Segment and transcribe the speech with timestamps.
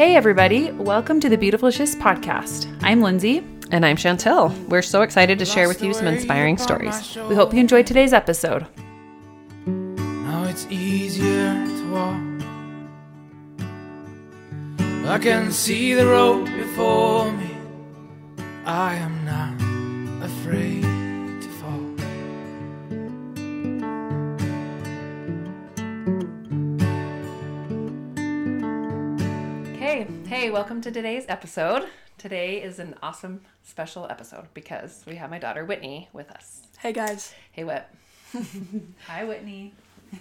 [0.00, 0.70] Hey, everybody.
[0.70, 2.74] Welcome to the Beautiful Shifts podcast.
[2.82, 3.46] I'm Lindsay.
[3.70, 4.50] And I'm Shantil.
[4.68, 7.18] We're so excited to share with you some inspiring stories.
[7.28, 8.66] We hope you enjoyed today's episode.
[9.66, 12.16] Now it's easier to walk.
[15.06, 17.54] I can see the road before me.
[18.64, 20.89] I am not afraid
[30.30, 31.88] Hey, welcome to today's episode.
[32.16, 36.62] Today is an awesome special episode because we have my daughter Whitney with us.
[36.78, 37.34] Hey guys.
[37.50, 37.84] Hey, Whit.
[39.08, 39.74] Hi, Whitney.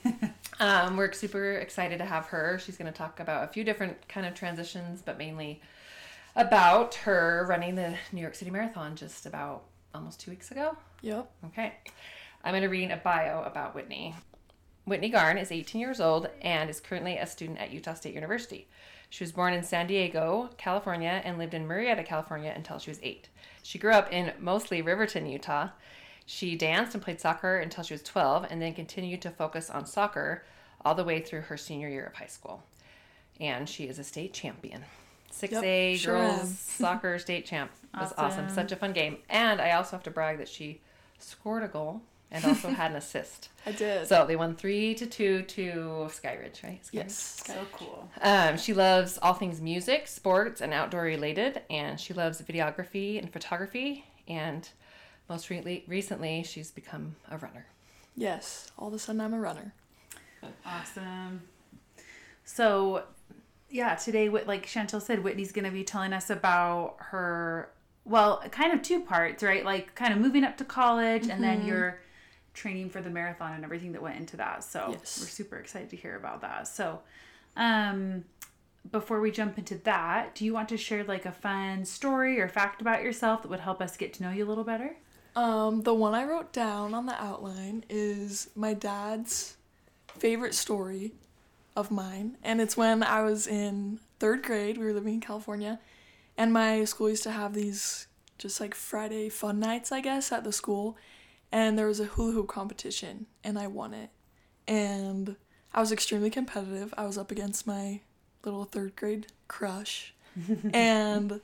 [0.60, 2.60] Um, we're super excited to have her.
[2.60, 5.62] She's going to talk about a few different kind of transitions, but mainly
[6.36, 9.64] about her running the New York City Marathon just about
[9.96, 10.76] almost two weeks ago.
[11.02, 11.32] Yep.
[11.46, 11.76] Okay.
[12.44, 14.16] I'm going to read a bio about Whitney.
[14.84, 18.68] Whitney Garn is 18 years old and is currently a student at Utah State University.
[19.10, 23.00] She was born in San Diego, California, and lived in Murrieta, California until she was
[23.02, 23.28] eight.
[23.64, 25.70] She grew up in mostly Riverton, Utah.
[26.26, 29.88] She danced and played soccer until she was 12 and then continued to focus on
[29.88, 30.44] soccer
[30.86, 32.64] all the way through her senior year of high school.
[33.40, 34.86] And she is a state champion.
[35.34, 37.72] 6A Yep, sure girls soccer state champ.
[37.96, 38.46] It was awesome.
[38.46, 38.56] Awesome.
[38.56, 39.18] Such a fun game.
[39.30, 40.82] And I also have to brag that she
[41.18, 42.02] scored a goal
[42.32, 43.50] and also had an assist.
[43.66, 44.08] I did.
[44.08, 45.72] So they won three to two to
[46.10, 46.82] Skyridge, right?
[46.84, 46.90] Skyridge.
[46.94, 47.44] yes.
[47.46, 48.10] So cool.
[48.22, 53.32] Um, she loves all things music, sports, and outdoor related, and she loves videography and
[53.32, 54.06] photography.
[54.28, 54.68] And
[55.28, 57.66] most re- recently, she's become a runner.
[58.16, 58.72] Yes.
[58.78, 59.74] All of a sudden I'm a runner.
[60.66, 61.42] Awesome.
[62.44, 63.04] So,
[63.70, 67.70] yeah, today, Whit- like Shantil said, Whitney's going to be telling us about her,
[68.06, 69.64] well, kind of two parts, right?
[69.64, 72.00] Like, kind of moving up to college and then your
[72.60, 74.64] training for the marathon and everything that went into that.
[74.64, 75.20] So, Yes.
[75.22, 76.68] we're super excited to hear about that.
[76.68, 77.00] So,
[77.56, 78.26] um,
[78.92, 82.48] before we jump into that, do you want to share like a fun story or
[82.50, 84.96] fact about yourself that would help us get to know you a little better?
[85.36, 89.56] Um, the one I wrote down on the outline is my dad's
[90.18, 91.14] favorite story
[91.76, 92.38] of mine.
[92.44, 94.78] And it's when I was in third grade.
[94.78, 95.80] We were living in California.
[96.38, 98.08] And my school used to have these
[98.38, 100.98] just like Friday fun nights, I guess, at the school.
[101.52, 104.10] And there was a hula hoop competition, and I won it.
[104.68, 105.36] And
[105.74, 106.94] I was extremely competitive.
[106.98, 108.02] I was up against my
[108.44, 110.14] little third grade crush.
[110.74, 111.42] and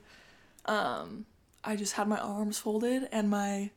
[0.66, 1.25] um,
[1.63, 3.71] I just had my arms folded and my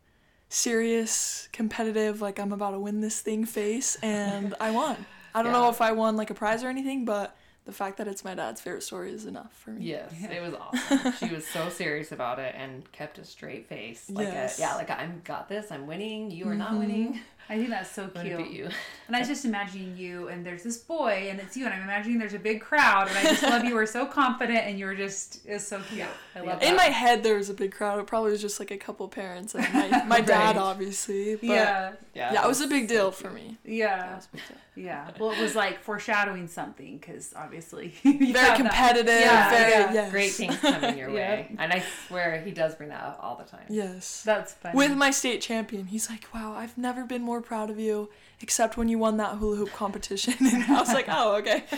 [0.48, 5.06] serious, competitive, like I'm about to win this thing face, and I won.
[5.34, 7.36] I don't know if I won like a prize or anything, but
[7.68, 9.84] the fact that it's my dad's favorite story is enough for me.
[9.84, 10.54] Yes, it was
[10.90, 11.12] awesome.
[11.18, 14.08] she was so serious about it and kept a straight face.
[14.08, 14.58] Like, Yes.
[14.58, 15.70] a, yeah, like I'm got this.
[15.70, 16.30] I'm winning.
[16.30, 16.78] You are not mm-hmm.
[16.78, 17.20] winning.
[17.50, 18.38] I think that's so cute.
[18.38, 18.68] beat you.
[19.06, 21.82] And I was just imagining you, and there's this boy, and it's you, and I'm
[21.82, 24.84] imagining there's a big crowd, and I just love you were so confident, and you
[24.84, 26.06] were just it's so cute.
[26.36, 26.68] I love that.
[26.68, 27.98] In my head, there was a big crowd.
[28.00, 30.26] It probably was just like a couple parents and my, my Right.
[30.26, 31.36] dad, obviously.
[31.36, 33.56] But yeah, yeah, it was a big deal for me.
[33.64, 34.56] yeah, It was a big deal.
[34.78, 35.10] Yeah.
[35.18, 38.56] Well, it was like foreshadowing something because obviously you Very have that.
[38.56, 39.08] competitive.
[39.20, 39.92] Yeah, very, yeah.
[39.92, 40.10] yes.
[40.10, 41.14] Great things coming your Yeah.
[41.14, 43.64] way, and I swear he does bring that up all the time.
[43.68, 44.22] Yes.
[44.24, 44.76] That's funny.
[44.76, 48.08] With my state champion, he's like, "Wow, I've never been more proud of you,
[48.40, 51.64] except when you won that hula hoop competition." And I was like, "Oh, okay."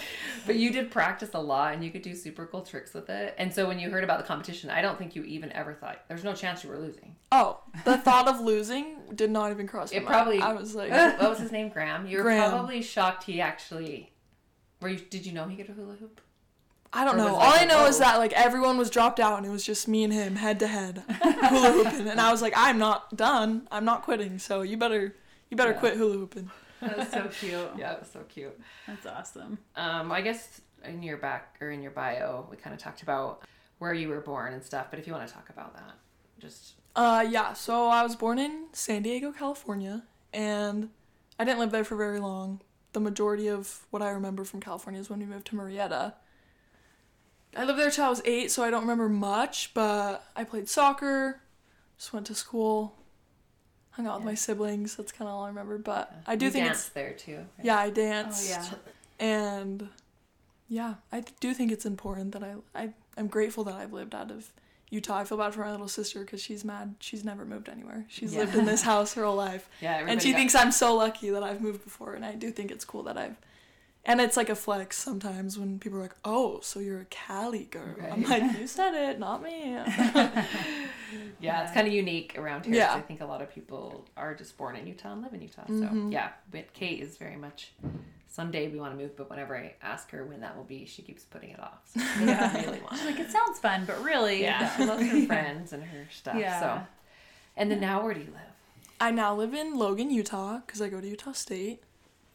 [0.47, 3.35] But you did practice a lot, and you could do super cool tricks with it.
[3.39, 6.01] And so when you heard about the competition, I don't think you even ever thought
[6.09, 7.15] there's no chance you were losing.
[7.31, 10.09] Oh, the thought of losing did not even cross my It mind.
[10.13, 10.91] probably- I was like,
[11.21, 11.69] what was his name?
[11.69, 12.07] Graham.
[12.07, 12.51] You were Graham.
[12.51, 14.13] probably shocked he actually.
[14.81, 14.99] Were you?
[14.99, 16.21] Did you know he could hula hoop?
[16.93, 17.35] I don't Or know.
[17.35, 19.87] All like I know is that like everyone was dropped out, and it was just
[19.87, 23.69] me and him head to head hula hooping, and I was like, "I'm not done.
[23.71, 24.39] I'm not quitting.
[24.41, 25.15] So you better,
[25.51, 25.79] you better Yeah.
[25.79, 26.51] quit hula hooping."
[26.81, 27.69] that was so cute.
[27.77, 28.59] Yeah, it was so cute.
[28.87, 29.59] That's awesome.
[29.77, 33.43] Um, I guess in your back or in your bio, we kind of talked about
[33.79, 34.87] where you were born and stuff.
[34.91, 35.93] But if you want to talk about that,
[36.39, 37.53] just Uh, yeah.
[37.53, 40.89] So I was born in San Diego, California, and
[41.39, 42.63] I didn't live there for very long.
[42.93, 46.15] The majority of what I remember from California is when we moved to Murrieta.
[47.57, 50.69] I lived there till I was eight, so I don't remember much, but I played
[50.69, 51.41] soccer,
[51.99, 52.97] just went to school,
[53.93, 54.97] hung out with my siblings.
[54.97, 55.79] That's kind of all I remember.
[55.79, 57.37] But I do you think it's there too.
[57.37, 57.47] right?
[57.65, 58.49] yeah, I Oh danced.
[58.51, 58.65] yeah.
[59.19, 59.89] and
[60.69, 64.31] yeah, I do think it's important that I I I'm grateful that I've lived out
[64.31, 64.53] of
[64.91, 65.19] Utah.
[65.19, 66.95] I feel bad for my little sister because she's mad.
[67.01, 68.07] She's never moved anywhere.
[68.09, 68.41] She's Yeah.
[68.41, 71.43] lived in this house her whole life, Yeah, and she thinks I'm so lucky that
[71.43, 72.15] I've moved before.
[72.15, 73.37] And I do think it's cool that I've.
[74.05, 77.65] And it's like a flex sometimes when people are like, "Oh, so you're a Cali
[77.65, 79.77] girl." I'm like, "You said it, not me."
[81.41, 82.75] Yeah, it's kind of unique around here.
[82.77, 82.95] Yeah.
[82.95, 85.67] I think a lot of people are just born in Utah and live in Utah.
[85.67, 86.13] So Mhm.
[86.13, 87.73] yeah, but Kate is very much
[88.29, 91.03] someday we want to move, but whenever I ask her when that will be, she
[91.03, 91.81] keeps putting it off.
[91.87, 95.05] So she doesn't really want She's like, it sounds fun, but really, Yeah, she loves
[95.05, 96.37] her friends and her stuff.
[96.37, 96.61] Yeah.
[96.61, 96.87] So,
[97.57, 98.55] and then now where do you live?
[99.01, 101.83] I now live in Logan, Utah, because I go to Utah State.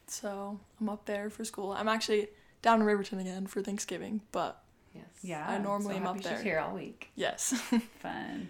[0.08, 1.72] So I'm up there for school.
[1.72, 2.30] I'm actually
[2.62, 4.62] down in Riverton again for Thanksgiving, but
[4.94, 5.06] Yes.
[5.22, 5.46] Yeah.
[5.48, 6.44] I normally so am happy up she's there.
[6.44, 7.10] here all week.
[7.16, 7.52] yes.
[8.00, 8.50] Fun.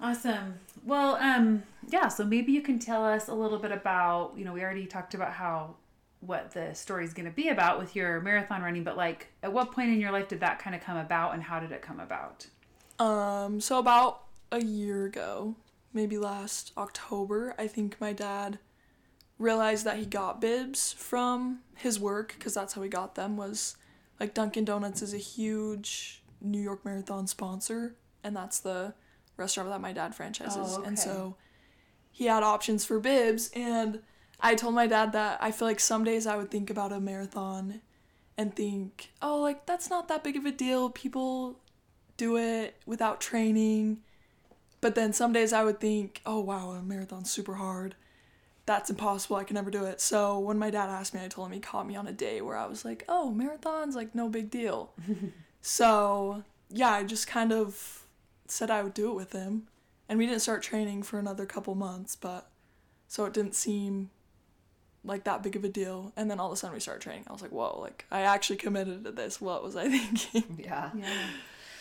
[0.00, 0.54] Awesome.
[0.84, 4.52] Well, um, yeah, so maybe you can tell us a little bit about, you know,
[4.52, 5.74] we already talked about how
[6.20, 9.52] what the story is going to be about with your marathon running, but like at
[9.52, 11.82] what point in your life did that kind of come about and how did it
[11.82, 12.46] come about?
[12.98, 15.54] Um, so about a year ago,
[15.92, 18.58] maybe last October, I think my dad
[19.38, 23.76] realized that he got bibs from his work because that's how he got them was
[24.18, 27.94] like Dunkin Donuts is a huge New York Marathon sponsor
[28.24, 28.94] and that's the
[29.36, 30.76] restaurant that my dad franchises.
[30.78, 31.36] Oh, And so
[32.10, 34.00] he had options for bibs and
[34.40, 37.00] I told my dad that I feel like some days I would think about a
[37.00, 37.80] marathon
[38.36, 40.90] and think, "Oh, like that's not that big of a deal.
[40.90, 41.58] People
[42.18, 44.00] do it without training.
[44.80, 47.96] But then some days I would think, oh wow, a marathon's super hard.
[48.68, 49.36] That's impossible.
[49.36, 49.98] I can never do it.
[49.98, 52.42] So when my dad asked me, I told him he caught me on a day
[52.42, 54.92] where I was like, oh, marathons, like no big deal.
[55.62, 58.04] so yeah, I just kind of
[58.46, 59.68] said I would do it with him.
[60.06, 62.50] And we didn't start training for another couple months, but
[63.06, 64.10] so it didn't seem
[65.02, 66.12] like that big of a deal.
[66.14, 67.24] And then all of a sudden we started training.
[67.26, 69.40] I was like, whoa, like I actually committed to this.
[69.40, 70.60] What was I thinking?
[70.62, 70.90] Yeah.
[70.94, 71.06] Yeah.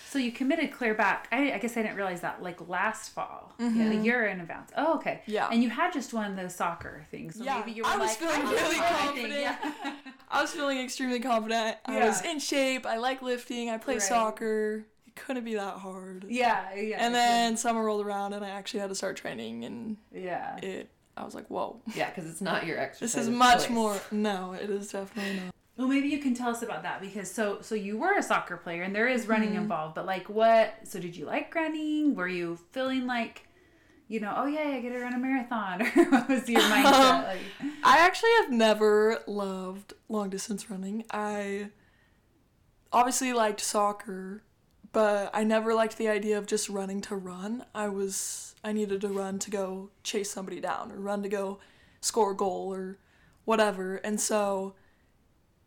[0.10, 1.28] So you committed clear back.
[1.32, 3.92] I, I guess I didn't realize that like last fall, Mhm.
[4.00, 4.72] a year in advance.
[4.78, 5.22] Oh, okay.
[5.26, 5.50] Yeah.
[5.52, 7.38] And you had just won those soccer things.
[7.38, 9.34] So Yeah, maybe you were I was like, feeling "I'm really thing." confident.
[9.42, 9.94] Yeah.
[10.30, 11.78] I was feeling extremely confident.
[11.86, 12.86] I was in shape.
[12.86, 13.70] I like lifting.
[13.70, 14.02] I play Right.
[14.02, 14.86] soccer.
[15.08, 16.26] It couldn't be that hard.
[16.30, 16.98] yeah, yeah.
[17.06, 20.58] And then summer rolled around and I actually had to start training and yeah.
[20.64, 21.82] it I was like, "Whoa.
[21.96, 23.14] Yeah, because it's not your exercise.
[23.14, 23.70] This is much choice.
[23.72, 25.54] more No, it is definitely not.
[25.78, 28.58] Well, maybe you can tell us about that because so so you were a soccer
[28.58, 29.58] player and there is running Mhm.
[29.62, 30.74] involved, but like what?
[30.84, 32.16] So did you like running?
[32.16, 33.48] Were you feeling like,
[34.08, 36.86] you know, oh yeah, I get to run a marathon, or what was your mindset?
[37.20, 37.40] Um, like,
[37.84, 41.06] I actually have never loved long distance running.
[41.12, 41.70] I
[42.92, 44.42] obviously liked soccer,
[44.94, 47.66] but I never liked the idea of just running to run.
[47.76, 51.60] I was I needed to run to go chase somebody down or run to go
[52.02, 52.98] score a goal or
[53.46, 53.98] whatever.
[53.98, 54.74] And so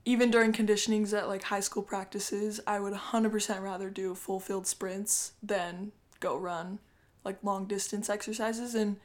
[0.05, 4.67] even during conditionings at like high school practices, I would 100% rather do full field
[4.67, 6.79] sprints than go run
[7.25, 8.97] like long distance exercises and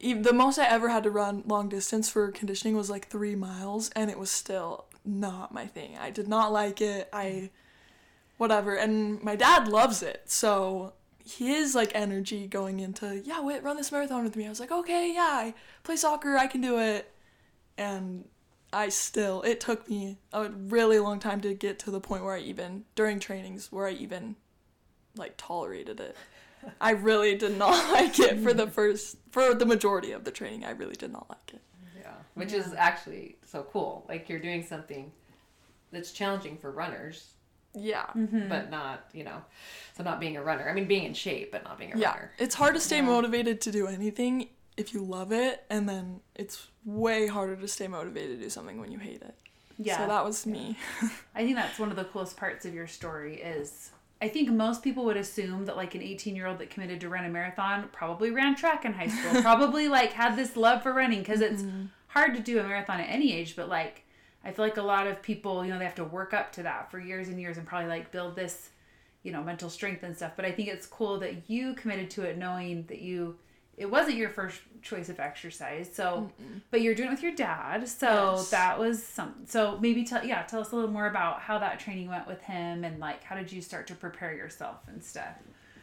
[0.00, 3.90] the most I ever had to run long distance for conditioning was like three miles,
[3.96, 5.96] and it was still not my thing.
[5.98, 7.08] I did not like it.
[7.12, 7.50] I,
[8.36, 8.74] whatever.
[8.74, 10.92] And my dad loves it, so
[11.24, 14.46] his like energy going into yeah, wait, run this marathon with me.
[14.46, 17.10] I was like, okay, yeah, I play soccer, I can do it,
[17.78, 18.28] and
[18.72, 19.42] I still.
[19.42, 22.84] It took me a really long time to get to the point where I even
[22.94, 24.36] during trainings where I even
[25.16, 26.16] like tolerated it.
[26.80, 30.64] I really did not like it for the first for the majority of the training.
[30.64, 31.60] I really did not like it.
[32.00, 34.04] Yeah, which is actually so cool.
[34.08, 35.10] Like you're doing something
[35.92, 37.28] that's challenging for runners,
[37.72, 38.06] Yeah.
[38.16, 38.48] mhm.
[38.48, 39.42] but not, you know,
[39.96, 40.68] so not being a runner.
[40.68, 42.10] I mean, being in shape, but not being a Yeah.
[42.10, 42.32] runner.
[42.38, 43.02] It's hard to stay Yeah.
[43.02, 47.88] motivated to do anything if you love it and then it's way harder to stay
[47.88, 49.34] motivated to do something when you hate it.
[49.78, 49.98] yeah.
[49.98, 50.76] So that was me.
[51.34, 53.90] I think that's one of the coolest parts of your story is
[54.20, 57.08] I think most people would assume that like an 18 year old that committed to
[57.08, 60.92] run a marathon probably ran track in high school, probably like had this love for
[60.92, 61.86] running because it's mm-hmm.
[62.08, 64.04] hard to do a marathon at any age, but like
[64.44, 66.62] I feel like a lot of people, you know, they have to work up to
[66.62, 68.70] that for years and years and probably like build this,
[69.22, 70.32] you know, mental strength and stuff.
[70.36, 73.36] But I think it's cool that you committed to it knowing that you
[73.76, 75.90] it wasn't your first choice of exercise.
[75.92, 76.30] So
[76.70, 77.88] but you're doing it with your dad.
[77.88, 78.50] So Yes.
[78.50, 81.78] that was some so maybe tell yeah, tell us a little more about how that
[81.80, 85.34] training went with him and like how did you start to prepare yourself and stuff.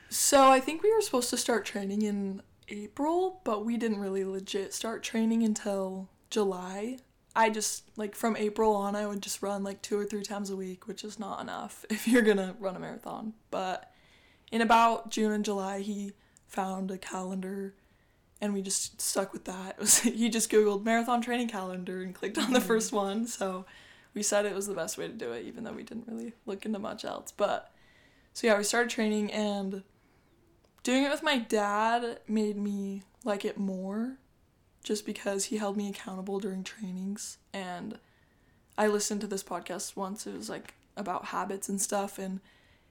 [0.09, 4.23] So I think we were supposed to start training in April, but we didn't really
[4.23, 6.97] legit start training until July.
[7.35, 10.49] I just like from April on I would just run like two or three times
[10.49, 13.33] a week, which is not enough if you're gonna run a marathon.
[13.51, 13.91] But
[14.51, 16.13] in about June and July he
[16.47, 17.73] found a calendar
[18.43, 19.75] and we just stuck with that.
[19.77, 22.67] It was he just googled marathon training calendar and clicked on the mm-hmm.
[22.67, 23.25] first one.
[23.25, 23.65] So
[24.13, 26.33] we said it was the best way to do it, even though we didn't really
[26.45, 27.31] look into much else.
[27.31, 27.71] But
[28.33, 29.83] so yeah, we started training and
[30.83, 34.17] doing it with my dad made me like it more
[34.83, 37.97] just because he held me accountable during trainings and
[38.77, 42.41] I listened to this podcast once it was like about habits and stuff and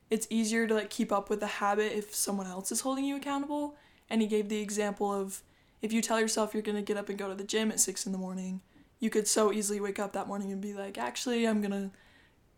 [0.09, 3.17] it's easier to like keep up with a habit if someone else is holding you
[3.17, 3.77] accountable
[4.13, 5.43] and he gave the example of
[5.81, 7.81] if you tell yourself you're going to get up and go to the gym at
[7.81, 8.61] 6 in the morning
[9.03, 11.91] you could so easily wake up that morning and be like, actually, I'm going to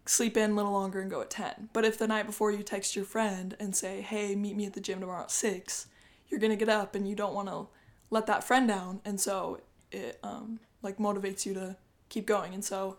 [0.04, 1.70] sleep in a little longer and go at 10.
[1.73, 4.75] But if the night before you text your friend and say, hey, meet me at
[4.75, 5.87] the gym tomorrow at 6,
[6.28, 7.68] you're going to get up and you don't want to
[8.11, 9.00] let that friend down.
[9.06, 11.78] And so it um, like motivates you to
[12.11, 12.52] keep going.
[12.52, 12.99] And so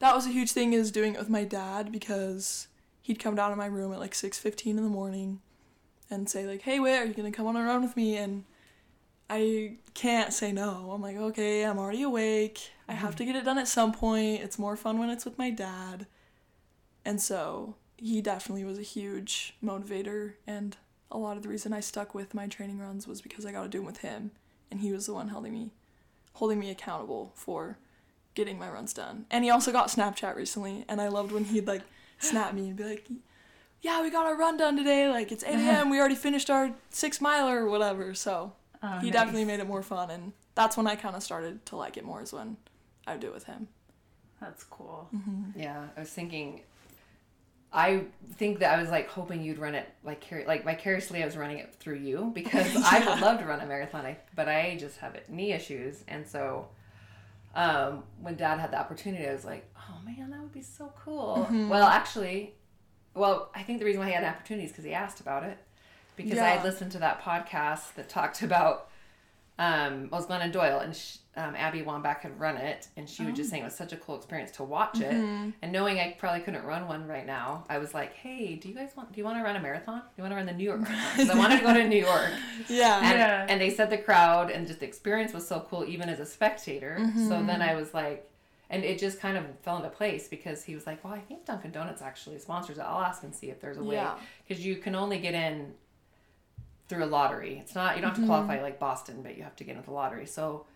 [0.00, 2.68] that was a huge thing is doing it with my dad because
[3.00, 5.40] he'd come down to my room at like 6.15 in the morning
[6.10, 8.16] and say like, hey, where are you to come on a run with me?
[8.16, 8.44] And
[9.28, 10.90] I can't say no.
[10.92, 12.70] I'm like, okay, I'm already awake.
[12.88, 13.18] I have mm-hmm.
[13.18, 14.42] to get it done at some point.
[14.42, 16.06] It's more fun when it's with my dad.
[17.04, 20.34] And so he definitely was a huge motivator.
[20.46, 20.76] And
[21.10, 23.62] a lot of the reason I stuck with my training runs was because I got
[23.62, 24.32] to do them with him.
[24.70, 25.70] And he was the one holding me,
[26.34, 27.78] holding me accountable for
[28.34, 29.26] getting my runs done.
[29.30, 30.84] And he also got Snapchat recently.
[30.88, 31.82] And I loved when he'd like
[32.18, 33.08] snap me and be like,
[33.84, 35.08] yeah, we got our run done today.
[35.08, 35.90] Like it's 8 a.m.
[35.90, 38.14] We already finished our six miler or whatever.
[38.14, 39.12] So Oh, he nice.
[39.12, 40.10] definitely made it more fun.
[40.10, 42.56] And that's when I kind of started to like it more, is when
[43.06, 43.68] I would do it with him.
[44.40, 45.08] That's cool.
[45.56, 46.62] Yeah, I was thinking.
[47.72, 48.04] I
[48.36, 51.22] think that I was like hoping you'd run it like car- like vicariously.
[51.22, 54.16] I was running it through you because I would love to run a marathon, I,
[54.36, 56.68] but I just have knee issues, and so
[57.54, 60.92] um, when Dad had the opportunity, I was like, "Oh man, that would be so
[61.04, 62.54] cool." Well, actually,
[63.14, 65.44] well, I think the reason why he had an opportunity is because he asked about
[65.44, 65.58] it
[66.16, 68.88] because I had listened to that podcast that talked about
[69.56, 73.08] um, well, it was Glennon Doyle and sh um, Abby Wambach had run it, and
[73.08, 75.12] she was just saying it was such a cool experience to watch it.
[75.12, 78.74] And knowing I probably couldn't run one right now, I was like, "Hey, do you
[78.74, 79.10] guys want?
[79.12, 79.98] Do you want to run a marathon?
[80.00, 81.88] Do you want to run the New York Marathon?" Because I wanted to go to
[81.88, 82.30] New York,
[82.68, 82.98] Yeah.
[83.02, 83.46] and, Yeah.
[83.48, 86.26] and they said the crowd and just the experience was so cool, even as a
[86.26, 86.98] spectator.
[87.16, 88.28] So then I was like,
[88.70, 91.44] and it just kind of fell into place because he was like, "Well, I think
[91.46, 92.82] Dunkin' Donuts actually sponsors it.
[92.82, 94.16] I'll ask and see if there's a way Yeah.
[94.46, 95.74] because you can only get in
[96.88, 97.58] through a lottery.
[97.58, 99.86] It's not you don't have to qualify like Boston, but you have to get into
[99.86, 100.26] the lottery.
[100.26, 100.66] So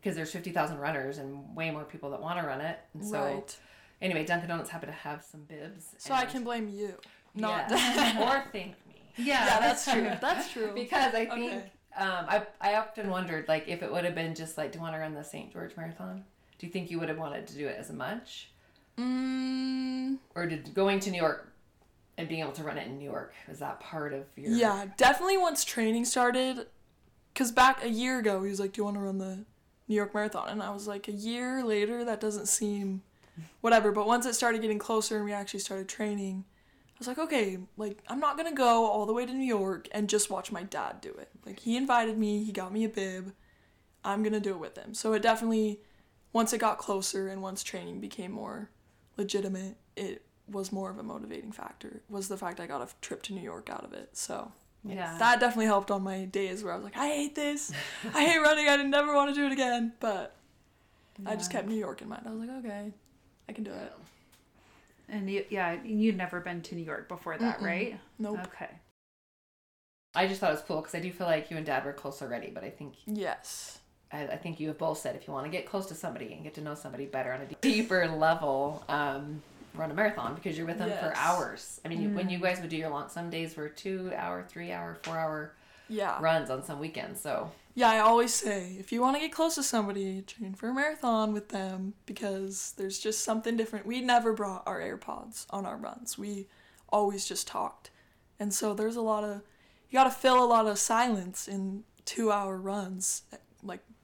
[0.00, 3.04] because there's fifty thousand runners and way more people that want to run it, and
[3.04, 3.56] so right.
[4.00, 5.94] anyway, Dunkin' Donuts happen to have some bibs.
[5.98, 6.94] So I can blame you.
[7.34, 8.20] Not yeah.
[8.44, 10.10] or thank me Yeah, yeah, that's true.
[10.20, 10.72] That's true.
[10.74, 11.62] because I think Okay.
[11.96, 14.82] um, I I often wondered like if it would have been just like do you
[14.82, 15.52] want to run the St.
[15.52, 16.24] George Marathon?
[16.60, 18.50] Do you think you would have wanted to do it as much,
[18.98, 21.50] Mm, or did going to New York
[22.18, 24.84] and being able to run it in New York was that part of your yeah,
[24.98, 26.66] definitely once training started.
[27.32, 29.46] Because back a year ago, he was like, Do you want to run the
[29.88, 30.50] New York Marathon?
[30.50, 33.00] And I was like, A year later, that doesn't seem
[33.62, 33.90] whatever.
[33.90, 36.44] But once it started getting closer and we actually started training,
[36.88, 39.46] I was like, Okay, like, I'm not going to go all the way to New
[39.46, 41.30] York and just watch my dad do it.
[41.46, 43.32] Like, he invited me, he got me a bib.
[44.04, 44.92] I'm going to do it with him.
[44.92, 45.80] So it definitely,
[46.32, 48.70] once it got closer and once training became more
[49.16, 52.00] legitimate, it was more of a motivating factor.
[52.08, 54.10] Was the fact I got a trip to New York out of it.
[54.16, 54.52] So
[54.84, 55.16] Yeah.
[55.18, 57.72] that definitely helped on my days where I was like, I hate this.
[58.14, 58.68] I hate running.
[58.68, 59.92] I never want to do it again.
[60.00, 60.34] But
[61.26, 62.22] I just kept New York in mind.
[62.26, 62.92] I was like, okay,
[63.48, 63.92] I can do it.
[65.08, 67.64] and you, yeah, you'd never been to New York before that, Mm-mm.
[67.66, 68.00] right?
[68.18, 68.38] Nope.
[68.46, 68.70] Okay.
[70.14, 71.92] I just thought it was cool because I do feel like you and Dad were
[71.92, 73.79] close already, but I think Yes.
[74.12, 76.32] I, I think you have both said if you want to get close to somebody
[76.32, 79.42] and get to know somebody better on a deeper level, um,
[79.74, 81.80] run a marathon because you're with them for hours.
[81.84, 84.44] I mean, you when you guys would do your long, some days were two hour,
[84.48, 85.54] three hour, four hour
[85.88, 86.18] Yeah.
[86.20, 87.20] runs on some weekends.
[87.20, 90.68] So Yeah, I always say if you want to get close to somebody, train for
[90.70, 93.86] a marathon with them because there's just something different.
[93.86, 96.18] We never brought our AirPods on our runs.
[96.18, 96.48] We
[96.88, 97.90] always just talked.
[98.40, 99.42] And so there's a lot of
[99.88, 103.40] you got to fill a lot of silence in 2-hour runs like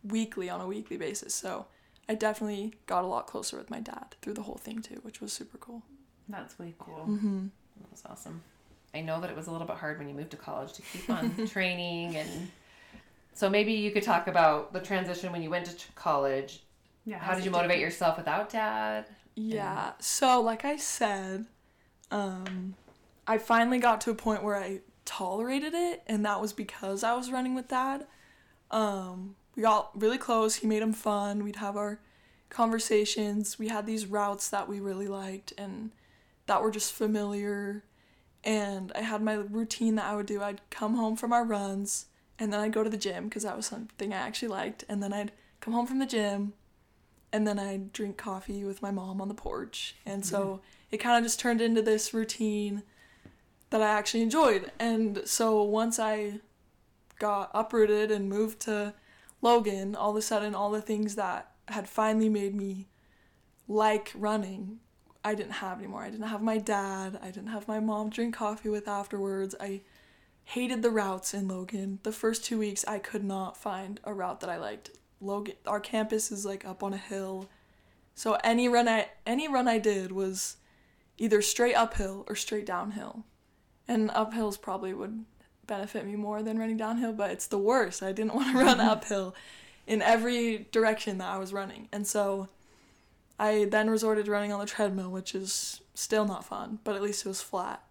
[0.08, 1.34] weekly on a weekly basis.
[1.34, 1.66] So
[2.08, 5.20] I definitely got a lot closer with my dad through the whole thing too, which
[5.20, 5.82] was super cool.
[6.28, 7.06] That's way cool.
[7.08, 7.46] Mm-hmm.
[7.80, 8.42] that was awesome.
[8.94, 10.82] I know that it was a little bit hard when you moved to college to
[10.82, 12.50] keep on training and.
[13.34, 16.62] So maybe you could talk about the transition when you went to ch- college.
[17.04, 17.18] Yeah.
[17.18, 19.04] How did you motivate yourself without dad?
[19.34, 19.92] Yeah.
[20.00, 21.44] So, like I said,
[22.10, 22.75] um,
[23.26, 27.14] I finally got to a point where I tolerated it, and that was because I
[27.14, 28.06] was running with dad.
[28.70, 30.56] Um, we got really close.
[30.56, 31.42] He made them fun.
[31.42, 31.98] We'd have our
[32.50, 33.58] conversations.
[33.58, 35.90] We had these routes that we really liked and
[36.46, 37.82] that were just familiar.
[38.44, 40.42] And I had my routine that I would do.
[40.42, 42.06] I'd come home from our runs,
[42.38, 44.84] and then I'd go to the gym because that was something I actually liked.
[44.88, 46.52] And then I'd come home from the gym,
[47.32, 49.96] and then I'd drink coffee with my mom on the porch.
[50.06, 50.62] And so mm-hmm.
[50.92, 52.84] it kind of just turned into this routine
[53.70, 54.70] that I actually enjoyed.
[54.78, 56.40] And so once I
[57.18, 58.94] got uprooted and moved to
[59.42, 62.88] Logan, all of a sudden, all the things that had finally made me
[63.68, 64.78] like running,
[65.24, 66.02] I didn't have anymore.
[66.02, 67.18] I didn't have my dad.
[67.22, 69.54] I didn't have my mom drink coffee with afterwards.
[69.60, 69.82] I
[70.44, 71.98] hated the routes in Logan.
[72.04, 74.90] The first two weeks, I could not find a route that I liked
[75.20, 77.48] Logan our campus is like up on a hill.
[78.14, 80.56] So any run I any run I did was
[81.18, 83.24] either straight uphill or straight downhill.
[83.88, 85.24] And uphills probably would
[85.66, 88.02] benefit me more than running downhill, but it's the worst.
[88.02, 88.88] I didn't want to run mm-hmm.
[88.88, 89.35] uphill
[89.87, 91.88] in every direction that I was running.
[91.92, 92.49] And so
[93.38, 97.02] I then resorted to running on the treadmill, which is still not fun, but at
[97.02, 97.82] least it was flat.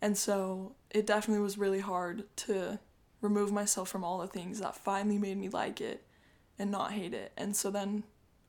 [0.00, 2.78] And so it definitely was really hard to
[3.20, 6.04] remove myself from all the things that finally made me like it
[6.58, 7.32] and not hate it.
[7.36, 8.04] And so then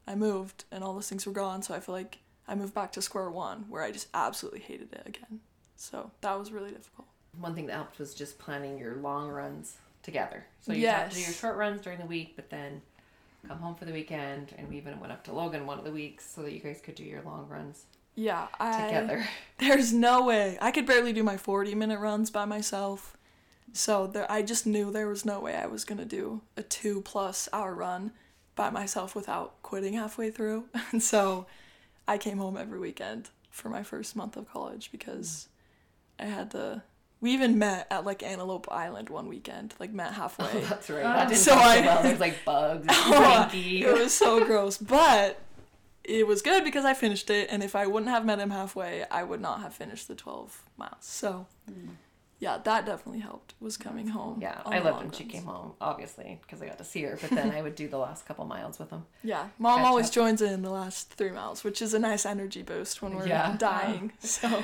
[0.05, 1.63] I moved and all those things were gone.
[1.63, 4.93] So I feel like I moved back to square one where I just absolutely hated
[4.93, 5.39] it again.
[5.75, 7.07] So that was really difficult.
[7.39, 10.45] One thing that helped was just planning your long runs together.
[10.61, 12.81] So you have to do your short runs during the week, but then
[13.47, 14.53] come home for the weekend.
[14.57, 16.79] And we even went up to Logan one of the weeks so that you guys
[16.83, 19.25] could do your long runs Yeah, I together.
[19.59, 20.57] There's no way.
[20.61, 23.17] I could barely do my 40 minute runs by myself.
[23.73, 26.63] So there, I just knew there was no way I was going to do a
[26.63, 28.11] two plus hour run
[28.55, 30.65] by myself without quitting halfway through.
[30.91, 31.45] And so
[32.07, 35.49] I came home every weekend for my first month of college because
[36.19, 36.83] I had to.
[37.21, 40.47] We even met at like Antelope Island one weekend, like met halfway.
[40.53, 40.99] Oh, that's right.
[40.99, 41.03] Oh.
[41.03, 42.03] That didn't So I- well.
[42.03, 45.39] There's like bugs, Oh, it was so gross, but
[46.03, 47.47] it was good because I finished it.
[47.49, 50.61] And if I wouldn't have met him halfway, I would not have finished the twelve
[50.77, 50.97] miles.
[50.99, 51.91] So, hmm.
[52.39, 53.55] yeah, that definitely helped.
[53.59, 54.39] Was coming home.
[54.41, 57.17] Yeah, I loved long when she came home, obviously, because I got to see her.
[57.19, 59.05] But then I would do the last couple miles with him.
[59.23, 60.13] Yeah, mom Catch always up.
[60.13, 63.55] joins in the last three miles, which is a nice energy boost when we're Yeah.
[63.57, 64.11] dying.
[64.19, 64.63] So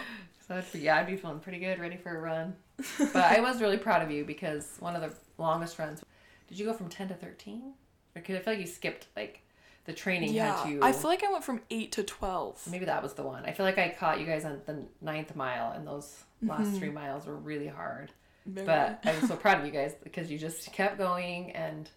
[0.51, 2.55] So I'd be, yeah, I'd be feeling pretty good, ready for a run.
[3.13, 6.03] But I was really proud of you because one of the longest runs.
[6.49, 7.73] Did you go from ten to thirteen?
[8.13, 9.43] Because I feel like you skipped like
[9.85, 10.79] the training yeah, had you.
[10.83, 12.61] I feel like I went from eight to twelve.
[12.69, 13.45] maybe that was the one.
[13.45, 16.77] I feel like I caught you guys on the ninth mile, and those last Mm-hmm.
[16.79, 18.11] three miles were really hard.
[18.45, 21.89] Very- But I was so proud of you guys because you just kept going and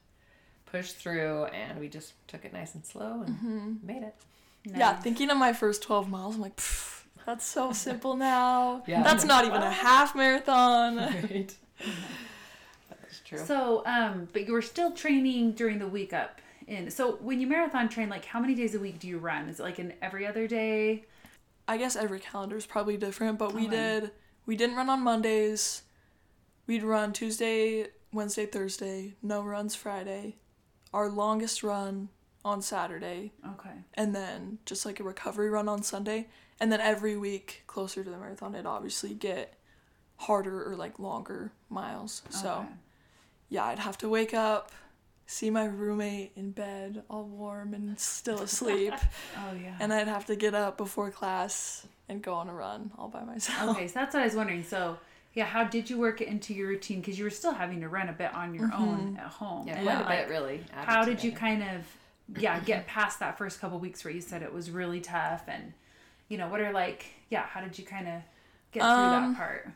[0.67, 3.73] pushed through, and we just took it nice and slow and Mm-hmm.
[3.85, 4.15] made it.
[4.65, 6.94] Yeah, thinking of my first 12 miles, I'm like, "Pff,
[7.27, 8.83] that's so simple now.
[8.87, 9.03] Yeah.
[9.03, 10.97] That's not even a half marathon.
[11.31, 11.55] Right.
[12.89, 13.39] That's true.
[13.39, 16.91] So, um, but you were still training during the week up in.
[16.91, 19.49] So when you marathon train, like how many days a week do you run?
[19.49, 21.05] Is it like an every other day?
[21.67, 23.71] I guess every calendar is probably different, but we Okay.
[24.01, 24.11] did,
[24.47, 25.83] we didn't run on Mondays.
[26.67, 30.37] We'd run Tuesday, Wednesday, Thursday, no runs Friday.
[30.93, 32.09] Our longest run
[32.45, 33.71] on Saturday, Okay.
[33.95, 36.29] and then just like a recovery run on Sunday.
[36.65, 39.53] And then every week closer to the marathon, it'd obviously get
[40.17, 42.23] harder or like longer miles.
[42.31, 42.65] So.
[43.51, 44.73] Yeah, I'd have to wake up,
[45.27, 48.95] see my roommate in bed, all warm and still asleep,
[49.37, 49.77] Oh yeah.
[49.79, 53.25] and I'd have to get up before class and go on a run all by
[53.25, 53.77] myself.
[53.77, 54.65] okay, so that's what I was wondering.
[54.65, 54.97] So
[55.35, 57.01] yeah, how did you work it into your routine?
[57.01, 59.17] Because you were still having to run a bit on your own mm-hmm.
[59.19, 59.69] at home.
[59.69, 60.65] yeah, And, quite a like, bit really.
[60.73, 61.85] how did you kind of
[62.39, 65.75] yeah get past that first couple weeks where you said it was really tough and
[66.29, 68.23] you know what are like yeah how did you kind of
[68.73, 69.69] get through Um, that part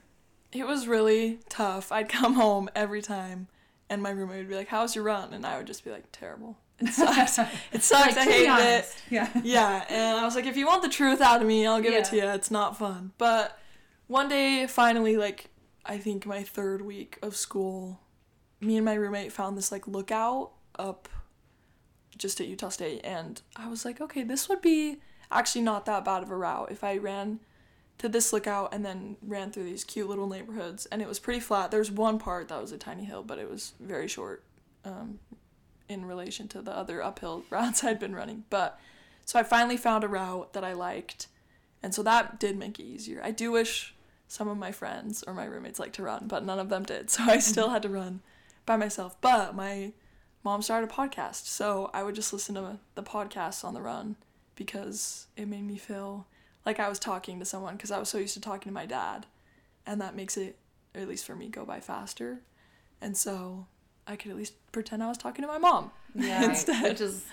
[0.53, 1.93] It was really tough.
[1.93, 3.49] I'd come home every time,
[3.91, 6.05] and my roommate would be like, "How's your run?" And I would just be like,
[6.11, 6.57] "Terrible.
[6.79, 7.39] It sucks.
[7.73, 8.17] it sucks.
[8.17, 11.21] I to be it." yeah yeah, and I was like, if you want the truth
[11.21, 12.25] out of me, I'll give it to you.
[12.29, 13.13] It's not fun.
[13.19, 13.59] But
[14.07, 15.51] one day, finally, like,
[15.85, 18.01] I think my third week of school,
[18.61, 21.09] me and my roommate found this, like, lookout up
[22.17, 23.03] just at Utah State.
[23.05, 24.97] And I was like, okay, this would be
[25.31, 27.41] actually not that bad of a route if I ran
[27.99, 30.87] to this lookout and then ran through these cute little neighborhoods.
[30.87, 31.71] And it was pretty flat.
[31.71, 34.43] There's one part that was a tiny hill, but it was very short
[34.85, 35.19] um,
[35.89, 38.45] in relation to the other uphill routes I'd been running.
[38.51, 38.79] But
[39.25, 41.27] so I finally found a route that I liked.
[41.83, 43.21] And so that did make it easier.
[43.23, 43.95] I do wish
[44.29, 47.11] some of my friends or my roommates liked to run, but none of them did.
[47.11, 48.21] So I still had to run
[48.65, 49.21] by myself.
[49.21, 49.93] But my
[50.45, 51.47] mom started a podcast.
[51.47, 54.17] So I would just listen to the podcasts on the run
[54.59, 56.27] because it made me feel
[56.67, 58.85] like I was talking to someone because I was so used to talking to my
[58.85, 59.25] dad.
[59.87, 60.57] And that makes it,
[60.95, 62.41] at least for me, go by faster.
[63.01, 63.67] And so
[64.07, 65.93] I could at least pretend I was talking to my mom.
[66.15, 66.83] yeah instead.
[66.83, 67.25] which is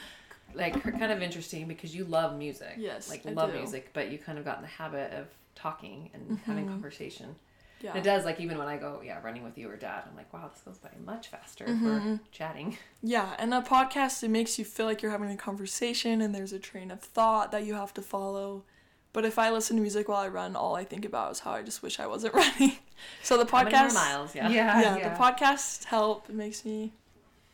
[0.54, 2.76] like kind of interesting because you love music.
[2.78, 6.40] Yes, like love music, but you kind of got in the habit of talking and
[6.46, 6.74] having mm-hmm.
[6.74, 7.36] conversation.
[7.82, 7.98] Yeah.
[7.98, 10.32] It does like even when I go yeah running with you or dad, I'm like
[10.34, 11.86] wow this goes by much faster Mm-hmm.
[11.86, 12.78] we're chatting.
[13.04, 16.54] Yeah, and a podcast it makes you feel like you're having a conversation and there's
[16.54, 18.64] a train of thought that you have to follow.
[19.14, 21.52] But if I listen to music while I run, all I think about is how
[21.52, 22.74] I just wish I wasn't running.
[23.24, 24.50] so the How many more podcast, miles, yeah.
[24.50, 26.28] yeah yeah, yeah, the podcast help.
[26.30, 26.92] It makes me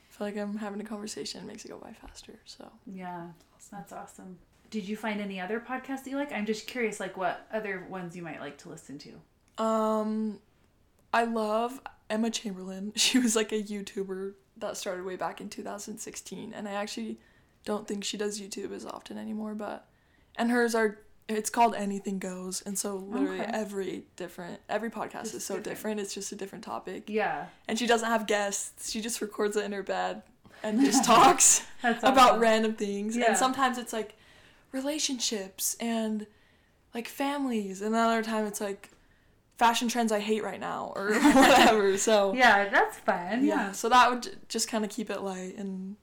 [0.09, 1.41] feel like I'm having a conversation.
[1.41, 2.39] It makes it go by faster.
[2.45, 3.27] So yeah
[3.71, 4.37] that's awesome
[4.69, 7.85] did you find any other podcasts that you like i'm just curious like what other
[7.89, 9.11] ones you might like to listen to
[9.61, 10.39] Um,
[11.13, 12.93] I love Emma Chamberlain.
[12.95, 17.17] She was like a YouTuber that started way back in 2016, and I actually
[17.65, 19.53] don't think she does YouTube as often anymore.
[19.55, 19.87] But
[20.35, 20.97] and hers are
[21.29, 23.51] it's called Anything Goes, and so literally Okay.
[23.53, 25.63] every different every podcast Just is so different.
[25.75, 25.99] different.
[26.01, 27.45] It's just a different topic, Yeah.
[27.67, 28.91] and she doesn't have guests.
[28.91, 30.23] She just records it in her bed
[30.63, 33.15] and just talks about random things.
[33.15, 33.25] Yeah.
[33.29, 34.15] And sometimes it's like
[34.71, 36.25] relationships and
[36.93, 38.89] like families, and another time it's like
[39.61, 41.95] fashion trends I hate right now or whatever.
[41.97, 43.45] So Yeah, that's fun.
[43.45, 43.71] yeah, Yeah.
[43.73, 45.95] so that would just kind of keep it light and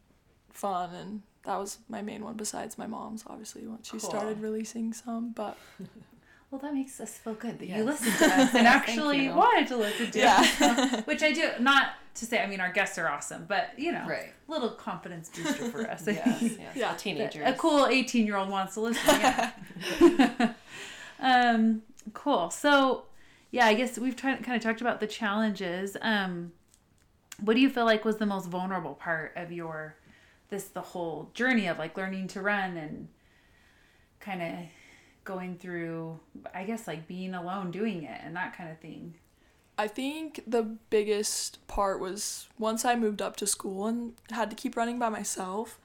[0.53, 2.35] fun, and that was my main one.
[2.37, 4.11] Besides my mom's, obviously, once she Cool.
[4.11, 5.59] started releasing some, but
[6.51, 7.85] Well, that makes us feel good that you Yes.
[7.85, 10.37] listened to us and actually wanted to listen to Yeah.
[10.61, 11.05] us.
[11.07, 11.51] Which I do.
[11.61, 14.33] Not to say, I mean, our guests are awesome, but you know, Right.
[14.47, 16.07] little confidence booster for us.
[16.09, 16.77] I Yes, yes.
[16.77, 16.95] Yeah.
[16.97, 17.43] Teenagers.
[17.47, 19.21] A cool 18 year old wants to listen.
[19.21, 19.51] Yeah.
[21.21, 21.83] um,
[22.15, 22.51] cool.
[22.51, 23.05] So,
[23.51, 25.97] yeah, I guess we've tried, kind of talked about the challenges.
[26.01, 26.53] Um,
[27.41, 29.97] what do you feel like was the most vulnerable part of your
[30.51, 33.09] this the whole journey of like learning to run and
[34.19, 34.55] kind of
[35.25, 36.19] going through
[36.55, 39.15] I guess like being alone doing it and that kind of thing.
[39.79, 44.57] I think the biggest part was once I moved up to school and had to
[44.57, 45.79] keep running by myself,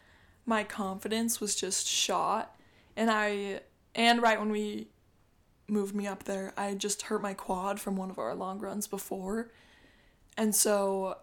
[0.48, 2.56] my confidence was just shot.
[2.98, 3.62] And I,
[3.94, 4.88] and right when we
[5.74, 8.88] moved me up there, I just hurt my quad from one of our long runs
[8.88, 9.52] before.
[10.38, 11.18] And so,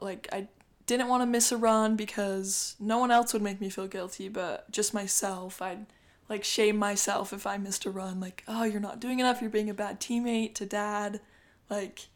[0.00, 0.48] like, I
[0.86, 4.28] didn't want to miss a run because no one else would make me feel guilty,
[4.28, 5.60] but just myself.
[5.62, 5.86] I'd
[6.28, 8.20] like shame myself if I missed a run.
[8.20, 9.40] Like, oh, you're not doing enough.
[9.40, 11.20] You're being a bad teammate to dad.
[11.68, 12.08] Like,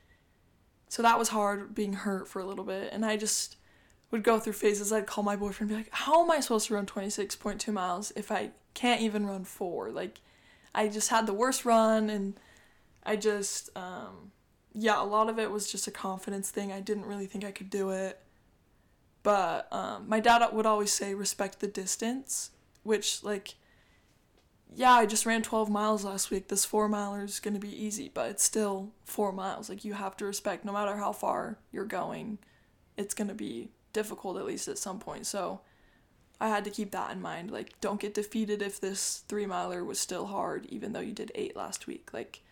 [0.89, 2.93] so that was hard being hurt for a little bit.
[2.93, 3.57] And I just
[4.11, 4.93] would go through phases.
[4.93, 8.33] I'd call my boyfriend be like, how am I supposed to run 26.2 miles if
[8.33, 9.91] I can't even run four?
[9.91, 10.21] Like,
[10.79, 12.39] I just had the worst run and
[13.03, 14.31] I just, um,
[14.73, 16.71] yeah, a lot of it was just a confidence thing.
[16.71, 18.21] I didn't really think I could do it.
[19.25, 22.51] But um, my dad would always say, respect the distance,
[22.85, 23.57] which, like,
[24.73, 26.47] yeah, I just ran 12 miles last week.
[26.47, 29.69] This four miler is going to be easy, but it's still four miles.
[29.69, 32.39] Like, you have to respect no matter how far you're going,
[32.97, 35.27] it's going to be difficult at least at some point.
[35.27, 35.61] So
[36.41, 37.51] I had to keep that in mind.
[37.51, 41.33] Like, don't get defeated if this three miler was still hard, even though you did
[41.35, 42.11] eight last week.
[42.13, 42.43] Like,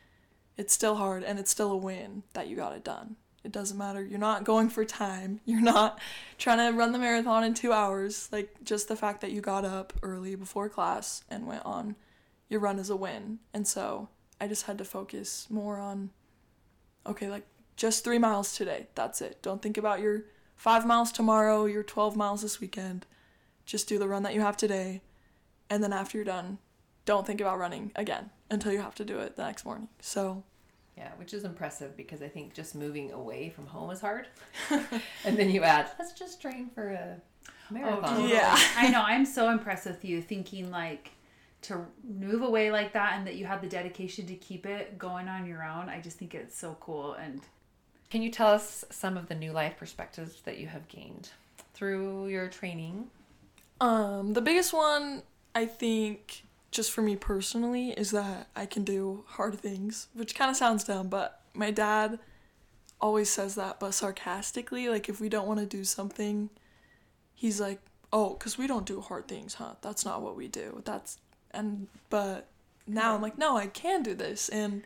[0.56, 3.16] it's still hard and it's still a win that you got it done.
[3.44, 4.02] It doesn't matter.
[4.02, 5.40] You're not going for time.
[5.44, 6.00] You're not
[6.36, 8.28] trying to run the marathon in two hours.
[8.32, 11.94] Like, just the fact that you got up early before class and went on
[12.48, 13.38] your run is a win.
[13.52, 14.08] And so
[14.40, 16.10] I just had to focus more on,
[17.06, 17.46] okay, like
[17.76, 18.88] just three miles today.
[18.94, 19.42] That's it.
[19.42, 23.06] Don't think about your five miles tomorrow, your 12 miles this weekend.
[23.66, 25.02] Just do the run that you have today.
[25.68, 26.58] And then after you're done,
[27.04, 29.88] don't think about running again until you have to do it the next morning.
[30.00, 30.44] So,
[30.96, 34.28] Yeah, which is impressive because I think just moving away from home is hard.
[35.24, 37.16] and then you add, let's just train for a
[37.70, 38.04] marathon.
[38.04, 38.32] Oh, totally.
[38.32, 38.56] Yeah.
[38.76, 39.02] I know.
[39.02, 41.10] I'm so impressed with you thinking like
[41.62, 45.26] to move away like that and that you have the dedication to keep it going
[45.26, 45.88] on your own.
[45.88, 47.40] I just think it's so cool and
[48.10, 51.30] Can you tell us some of the new life perspectives that you have gained
[51.74, 53.08] through your training?
[53.80, 55.22] Um, the biggest one,
[55.54, 60.50] I think, just for me personally, is that I can do hard things, which kind
[60.50, 62.18] of sounds dumb, but my dad
[63.00, 64.88] always says that, but sarcastically.
[64.88, 66.50] Like, if we don't want to do something,
[67.34, 67.80] he's like,
[68.12, 69.74] oh, because we don't do hard things, huh?
[69.82, 70.82] That's not what we do.
[70.84, 71.18] That's,
[71.50, 72.48] and, but
[72.86, 74.48] now I'm like, no, I can do this.
[74.48, 74.82] And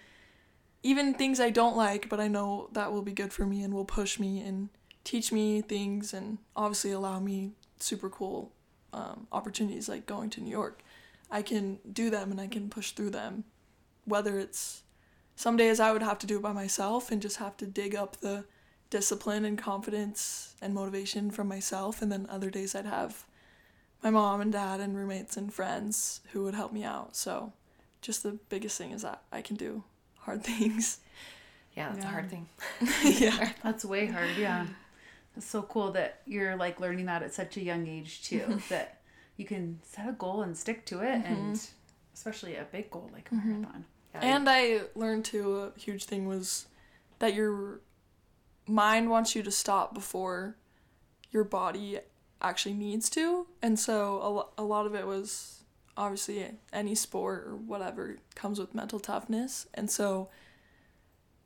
[0.83, 3.73] even things I don't like, but I know that will be good for me and
[3.73, 4.71] will push me and
[5.05, 8.53] teach me things and obviously allow me super cool
[8.93, 10.83] um, opportunities like going to New York.
[11.31, 13.45] I can do them and I can push through them.
[14.05, 14.83] Whether it's
[15.37, 17.95] some days I would have to do it by myself and just have to dig
[17.95, 18.45] up the
[18.91, 23.25] discipline and confidence and motivation from myself, and then other days I'd have
[24.03, 27.17] my mom and dad and roommates and friends who would help me out.
[27.17, 27.53] So,
[28.03, 29.85] just the biggest thing is that I can do
[30.19, 30.99] hard things.
[31.77, 32.49] Yeah, that's a hard thing.
[33.05, 33.53] yeah.
[33.63, 34.67] That's way hard, yeah.
[35.37, 38.41] It's so cool that you're like learning that at such a young age too.
[38.41, 38.59] Mm-hmm.
[38.69, 39.01] that
[39.37, 41.75] you can set a goal and stick to it, and mm-hmm.
[42.15, 43.63] especially a big goal like a mm-hmm.
[43.63, 43.85] marathon.
[44.15, 46.67] Yeah, And I learned too a huge thing was
[47.21, 47.81] that your
[48.67, 50.57] mind wants you to stop before
[51.31, 52.01] your body
[52.43, 53.47] actually needs to.
[53.63, 55.65] And so a, a lot of it was
[55.97, 59.67] obviously any sport or whatever comes with mental toughness.
[59.75, 60.29] And so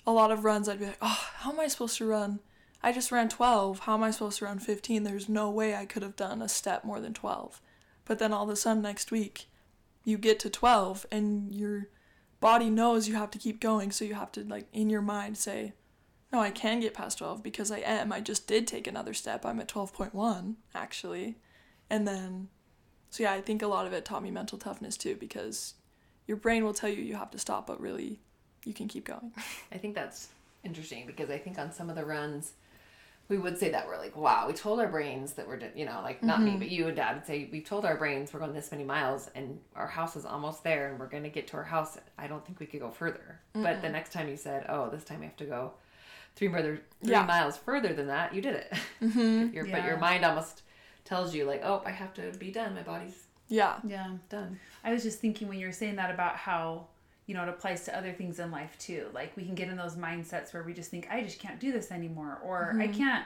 [0.06, 2.40] a lot of runs I'd be like, "Oh, how am I supposed to run?
[2.84, 3.80] I just ran 12.
[3.80, 5.02] How am I supposed to run 15?
[5.02, 7.60] There's no way I could have done a step more than 12."
[8.04, 9.46] But then all of a sudden next week
[10.04, 11.88] you get to 12 and your
[12.40, 15.38] body knows you have to keep going so you have to like in your mind
[15.38, 15.72] say
[16.30, 18.12] no, I can get past 12 because I am.
[18.12, 19.46] I just did take another step.
[19.46, 21.36] I'm at 12.1 actually.
[21.88, 22.48] And then
[23.08, 25.74] so yeah, I think a lot of it taught me mental toughness too because
[26.26, 28.20] your brain will tell you you have to stop, but really
[28.64, 29.32] you can keep going.
[29.72, 30.28] I think that's
[30.64, 32.54] interesting because I think on some of the runs,
[33.28, 36.00] we would say that we're like, wow, we told our brains that we're, you know,
[36.02, 36.58] like not me, mm-hmm.
[36.58, 39.30] but you and dad would say, we've told our brains we're going this many miles
[39.34, 41.96] and our house is almost there and we're going to get to our house.
[42.18, 43.40] I don't think we could go further.
[43.54, 45.72] But the next time you said, oh, this time we have to go
[46.36, 47.24] three, further, three Yeah.
[47.24, 48.72] miles further than that, you did it.
[49.00, 49.54] Mm-hmm.
[49.54, 50.62] your, But your mind almost
[51.04, 52.74] tells you, like, oh, I have to be done.
[52.74, 53.76] My body's Yeah.
[53.86, 54.10] Yeah.
[54.28, 54.58] done.
[54.82, 56.88] I was just thinking when you were saying that about how,
[57.26, 59.06] you know, it applies to other things in life too.
[59.14, 61.72] Like we can get in those mindsets where we just think, I just can't do
[61.72, 62.98] this anymore, or I mm-hmm.
[62.98, 63.24] can't,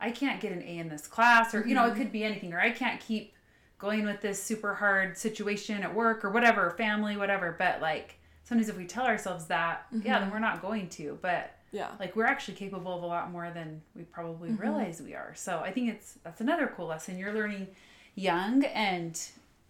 [0.00, 1.98] I can't get an A in this class, or you know, it mm-hmm.
[1.98, 3.34] could be anything, or I can't keep
[3.78, 7.56] going with this super hard situation at work or whatever, family, whatever.
[7.58, 10.32] But like sometimes if we tell ourselves that, yeah, then mm-hmm.
[10.32, 11.18] we're not going to.
[11.22, 11.88] But Yeah.
[11.98, 15.34] like we're actually capable of a lot more than we probably realize we are.
[15.34, 17.18] So I think it's that's another cool lesson.
[17.18, 17.68] You're learning
[18.14, 19.18] young and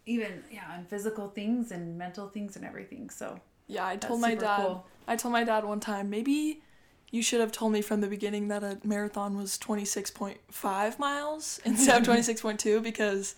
[0.04, 3.08] even yeah, on physical things and mental things and everything.
[3.08, 4.60] So Yeah, I told my dad.
[4.60, 4.86] cool.
[5.08, 6.62] I told my dad one time, maybe
[7.10, 12.00] you should have told me from the beginning that a marathon was 26.5 miles instead
[12.00, 13.34] of 26.2 because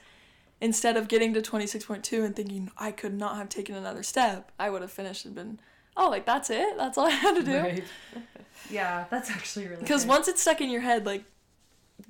[0.61, 4.71] instead of getting to 26.2 and thinking I could not have taken another step, I
[4.71, 5.61] would have finished and been,
[5.97, 6.77] oh, like that's it?
[6.77, 7.83] That's all I had to do?
[8.71, 11.25] yeah, that's actually really Because once it's stuck in your head, like,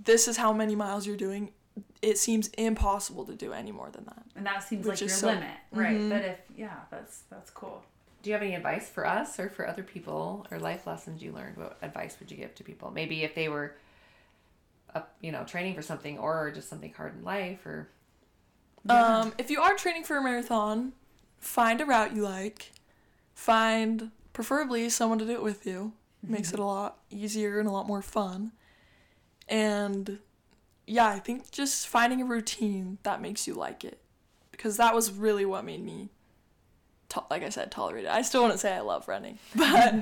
[0.03, 1.53] this is how many miles you're doing,
[2.03, 4.23] it seems impossible to do any more than that.
[4.37, 5.97] and that seems which like your so- limit, right?
[5.97, 6.11] Mhm.
[6.11, 7.83] But if yeah, that's that's cool.
[8.25, 11.31] Do you have any advice for us or for other people or life lessons you
[11.31, 11.59] learned?
[11.59, 12.91] What advice would you give to people?
[12.91, 13.77] Maybe if they were,
[14.95, 17.91] up, you know, training for something or just something hard in life or
[18.89, 20.95] Um, if you are training for a marathon,
[21.39, 22.73] find a route you like.
[23.35, 25.93] Find preferably someone to do it with you.
[26.27, 28.53] Makes it a lot easier and a lot more fun.
[29.51, 30.19] And
[30.87, 33.99] yeah, I think just finding a routine that makes you like it.
[34.51, 36.09] Because that was really what made me,
[37.15, 38.11] to- like I said, tolerate it.
[38.11, 39.95] I still wouldn't say I love running, but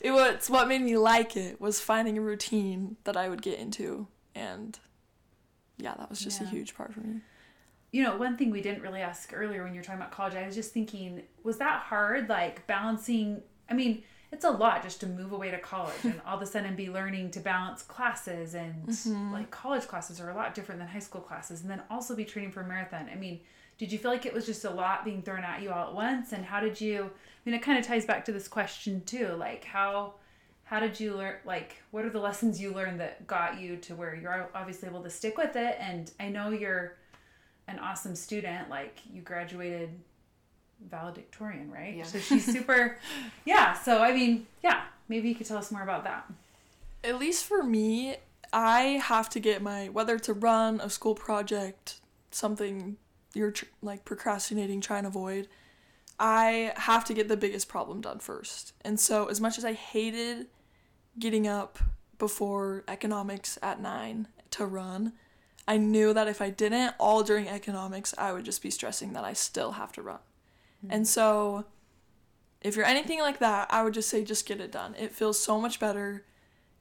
[0.00, 3.58] it was what made me like it was finding a routine that I would get
[3.58, 4.06] into.
[4.34, 4.78] And
[5.78, 7.20] yeah, that was just a huge part for me.
[7.92, 10.34] You know, one thing we didn't really ask earlier when you were talking about college,
[10.34, 12.28] I was just thinking, was that hard?
[12.28, 16.36] Like balancing, I mean, it's a lot just to move away to college and all
[16.36, 19.32] of a sudden be learning to balance classes and mm-hmm.
[19.32, 22.24] like college classes are a lot different than high school classes and then also be
[22.24, 23.08] training for a marathon.
[23.10, 23.40] I mean,
[23.78, 25.94] did you feel like it was just a lot being thrown at you all at
[25.94, 26.32] once?
[26.32, 27.10] And how did you, I
[27.44, 30.14] mean, it kind of ties back to this question too, like how,
[30.64, 33.94] how did you learn, like, what are the lessons you learned that got you to
[33.94, 35.76] where you're obviously able to stick with it?
[35.78, 36.96] And I know you're,
[37.68, 38.68] an awesome student.
[38.70, 39.90] Like you graduated
[40.90, 41.96] valedictorian, right?
[41.96, 42.04] Yeah.
[42.04, 42.98] So she's super.
[43.44, 43.74] yeah.
[43.74, 44.82] So I mean, yeah.
[45.08, 46.30] Maybe you could tell us more about that.
[47.04, 48.16] At least for me,
[48.52, 52.96] I have to get my whether it's a run, a school project, something
[53.34, 55.48] you're tr- like procrastinating, trying to avoid.
[56.18, 58.72] I have to get the biggest problem done first.
[58.80, 60.46] And so, as much as I hated
[61.18, 61.78] getting up
[62.18, 65.12] before economics at nine to run,
[65.68, 69.24] I knew that if I didn't, all during economics, I would just be stressing that
[69.24, 70.20] I still have to run.
[70.90, 71.64] And so,
[72.60, 74.94] if you're anything like that, I would just say just get it done.
[74.98, 76.24] It feels so much better.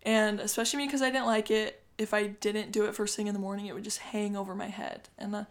[0.03, 3.27] And especially me because I didn't like it, if I didn't do it first thing
[3.27, 5.09] in the morning, it would just hang over my head.
[5.17, 5.45] And uh,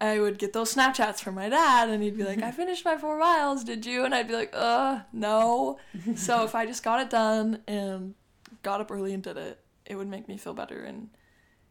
[0.00, 2.96] I would get those Snapchats from my dad, and he'd be like, I finished my
[2.96, 4.04] four miles, did you?
[4.04, 5.78] And I'd be like, uh, no.
[6.14, 8.14] so if I just got it done and
[8.62, 10.82] got up early and did it, it would make me feel better.
[10.82, 11.10] And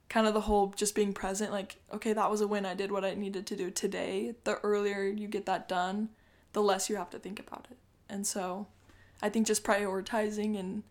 [0.10, 2.66] kind of the whole just being present, like, okay, that was a win.
[2.66, 4.36] I did what I needed to do today.
[4.44, 6.10] The earlier you get that done,
[6.54, 7.78] the less you have to think about it.
[8.10, 8.68] And so
[9.22, 10.84] I think just prioritizing and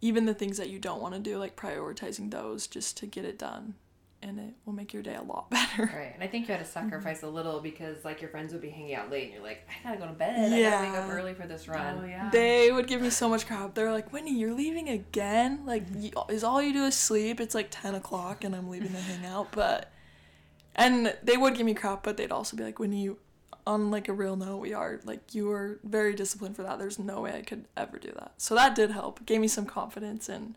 [0.00, 3.24] even the things that you don't want to do, like prioritizing those just to get
[3.24, 3.74] it done.
[4.22, 5.90] And it will make your day a lot better.
[5.94, 6.88] Right, and I think you had to mm-hmm.
[6.88, 9.68] sacrifice a little because like your friends would be hanging out late, and you're like,
[9.68, 10.52] I gotta go to bed.
[10.52, 12.00] I gotta wake up early for this oh, run.
[12.02, 12.30] Oh yeah.
[12.30, 13.74] They would give me so much crap.
[13.74, 15.66] They're like, Winnie, you're leaving again?
[15.66, 17.40] Like, y- is all you do is sleep?
[17.40, 19.52] It's like 10 o'clock and I'm leaving to hang out.
[19.52, 19.92] But,
[20.76, 23.18] and they would give me crap, but they'd also be like, Winnie, you,
[23.66, 26.78] on like a real note, we are, like, you are very disciplined for that.
[26.78, 28.34] There's no way I could ever do that.
[28.36, 29.20] So that did help.
[29.20, 30.54] It gave me some confidence and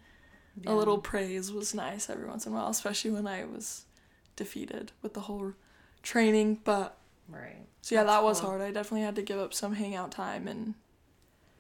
[0.65, 3.85] a little praise was nice every once in a while, especially when I was
[4.35, 5.53] defeated with the whole
[6.03, 6.59] training.
[6.63, 6.97] But,
[7.29, 7.65] Right.
[7.81, 8.49] so yeah, That's that was cool.
[8.51, 8.61] hard.
[8.61, 10.75] I definitely had to give up some hangout time and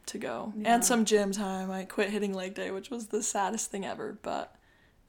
[0.07, 0.75] to go Yeah.
[0.75, 1.71] and some gym time.
[1.71, 4.17] I quit hitting leg day, which was the saddest thing ever.
[4.21, 4.55] But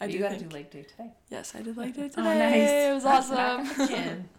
[0.01, 1.11] I you do gotta do leg day today.
[1.31, 2.15] yes, I did leg day today.
[2.23, 2.71] Oh, nice.
[2.71, 4.29] It was awesome.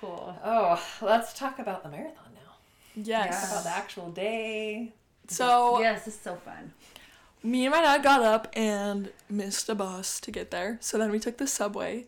[0.00, 0.36] Cool.
[0.44, 2.54] oh, let's talk about the marathon now.
[2.96, 3.40] yes.
[3.40, 4.92] Talk about the actual day.
[5.28, 6.72] So Yes, it's so fun.
[7.42, 10.78] Me and my dad got up and missed a bus to get there.
[10.80, 12.06] So then we took the subway.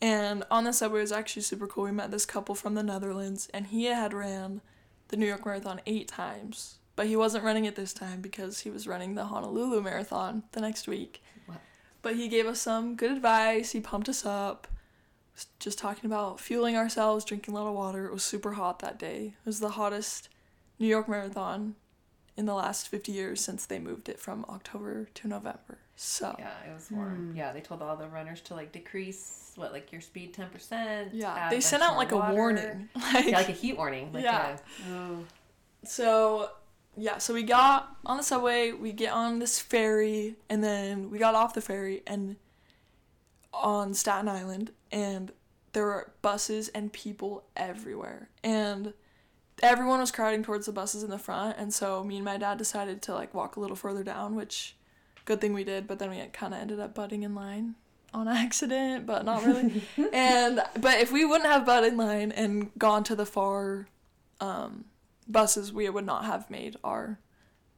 [0.00, 1.84] And on the subway it was actually super cool.
[1.84, 4.60] We met this couple from the Netherlands and he had ran
[5.08, 6.76] the New York Marathon eight times.
[6.96, 10.60] But he wasn't running it this time because he was running the Honolulu Marathon the
[10.60, 11.22] next week.
[11.46, 11.60] What?
[12.02, 13.72] But he gave us some good advice.
[13.72, 14.66] He pumped us up.
[15.34, 18.06] Was Just talking about fueling ourselves, drinking a lot of water.
[18.06, 19.34] It was super hot that day.
[19.38, 20.28] It was the hottest
[20.78, 21.76] New York Marathon
[22.36, 25.78] in the last 50 years since they moved it from October to November.
[25.96, 27.30] So, Yeah, it was warm.
[27.32, 27.36] Hmm.
[27.36, 31.12] Yeah, they told all the runners to like decrease what like your speed ten percent.
[31.12, 32.88] yeah, they sent out like a warning.
[32.96, 34.12] Like, Yeah, like a heat warning.
[34.12, 34.56] Like Yeah.
[34.56, 35.24] a- Oh.
[35.84, 36.50] so,
[36.96, 41.18] yeah, so we got on the subway, we get on this ferry, and then we
[41.18, 42.36] got off the ferry and
[43.52, 45.32] on Staten Island, and
[45.74, 48.30] there were buses and people everywhere.
[48.42, 48.94] And
[49.62, 52.58] everyone was crowding towards the buses in the front, and so me and my dad
[52.58, 54.76] decided to like walk a little further down, which
[55.24, 57.74] good thing we did, but then we kind of ended up butting in line
[58.12, 59.82] on accident, but not really.
[60.12, 63.86] and but if we wouldn't have butted in line and gone to the far
[64.40, 64.84] um,
[65.28, 67.18] buses, we would not have made our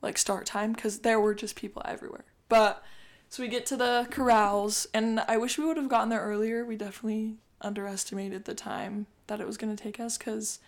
[0.02, 2.24] like start time because there were just people everywhere.
[2.48, 2.82] But
[3.28, 6.64] so we get to the corrals, and I wish we would have gotten there earlier.
[6.64, 10.58] We definitely underestimated the time that it was going to take us because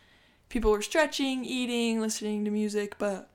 [0.49, 3.29] people were stretching, eating, listening to music, but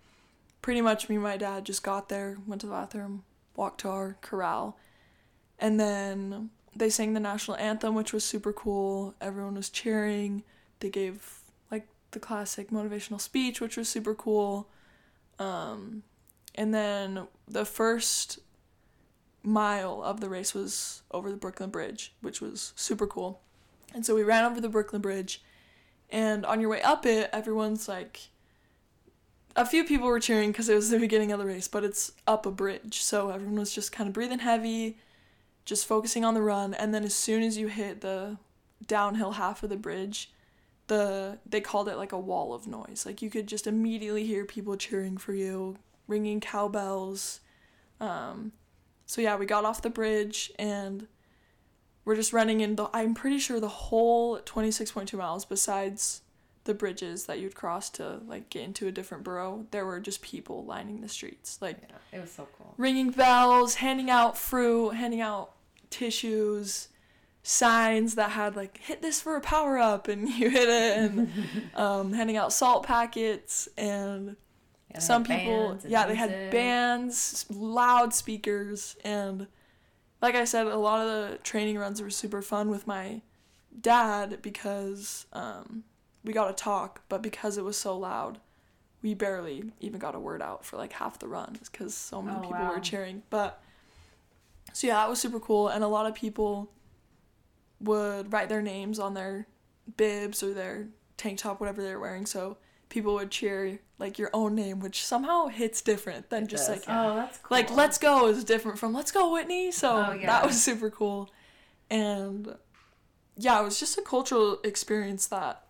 [0.62, 3.24] pretty much me and my dad just got there, went to the bathroom,
[3.56, 4.78] walked to our corral,
[5.60, 9.14] and then they sang the national anthem, which was super cool.
[9.20, 10.44] Everyone was cheering.
[10.80, 14.70] They gave like the classic motivational speech, which was super cool.
[15.38, 16.04] Um,
[16.56, 18.40] and then the first
[19.44, 23.42] mile of the race was over the Brooklyn Bridge, which was super cool.
[23.94, 25.44] And so we ran over the Brooklyn Bridge,
[26.12, 28.30] and on your way up it, everyone's like,
[29.56, 32.14] a few people were cheering because it was the beginning of the race, but it's
[32.28, 34.98] up a bridge, so everyone was just kind of breathing heavy,
[35.66, 36.74] just focusing on the run.
[36.74, 38.38] And then as soon as you hit the
[38.86, 40.32] downhill half of the bridge,
[40.88, 43.06] the they called it like a wall of noise.
[43.06, 47.42] Like you could just immediately hear people cheering for you, ringing cowbells.
[48.00, 48.52] Um,
[49.06, 51.08] so yeah, we got off the bridge and
[52.06, 52.90] we're just running in the.
[52.94, 56.22] I'm pretty sure the whole 26.2 miles, besides
[56.64, 60.22] the bridges that you'd cross to like get into a different borough, there were just
[60.22, 62.74] people lining the streets, like yeah, it was so cool.
[62.78, 65.52] ringing bells, handing out fruit, handing out
[65.90, 66.90] tissues,
[67.44, 71.32] signs that had like hit this for a power up and you hit it and
[71.76, 74.36] um, handing out salt packets and
[74.92, 79.48] Yeah, some people yeah they had bands loudspeakers and
[80.22, 83.22] like i said a lot of the training runs were super fun with my
[83.80, 85.84] dad because um,
[86.24, 88.40] we got to talk but because it was so loud
[89.02, 92.38] we barely even got a word out for like half the run because so many
[92.38, 92.74] Oh, people wow.
[92.74, 93.62] were cheering but
[94.74, 96.70] so yeah that was super cool and a lot of people
[97.80, 99.48] would write their names on their
[99.98, 102.58] bibs or their tank top whatever they're wearing so
[102.92, 106.78] people would cheer like your own name which somehow hits different than It just does.
[106.78, 107.58] like Oh, that's cool.
[107.58, 110.28] like let's go is different from let's go whitney so Oh, yeah.
[110.28, 111.30] that was super cool
[111.90, 112.56] and
[113.38, 115.64] yeah it was just a cultural experience that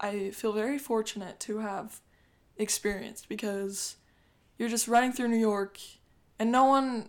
[0.00, 2.00] i feel very fortunate to have
[2.56, 3.96] experienced because
[4.58, 5.78] you're just running through new york
[6.38, 7.08] and no one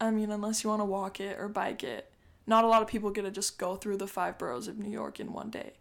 [0.00, 2.12] i mean unless you want to walk it or bike it
[2.46, 4.90] not a lot of people get to just go through the five boroughs of new
[4.90, 5.72] york in one day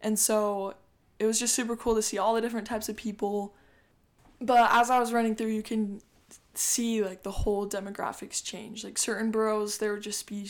[0.00, 0.74] and so
[1.20, 3.54] it was just super cool to see all the different types of people
[4.40, 6.00] but as i was running through you can
[6.54, 8.84] see like the whole demographics change.
[8.84, 10.48] Like certain boroughs, there would just be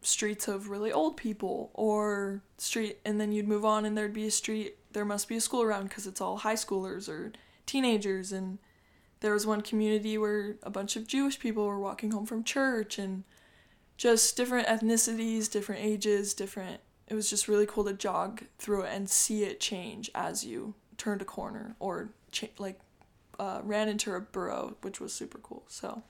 [0.00, 4.26] streets of really old people, or street, and then you'd move on and there'd be
[4.26, 4.76] a street.
[4.92, 7.32] There must be a school around because it's all high schoolers or
[7.66, 8.32] teenagers.
[8.32, 8.58] And
[9.20, 12.98] there was one community where a bunch of Jewish people were walking home from church,
[12.98, 13.24] and
[13.96, 16.80] just different ethnicities, different ages, different.
[17.12, 20.72] It was just really cool to jog through it and see it change as you
[20.96, 22.80] turned a corner or cha- like
[23.38, 25.62] uh, ran into a borough, which was super cool.
[25.68, 26.02] So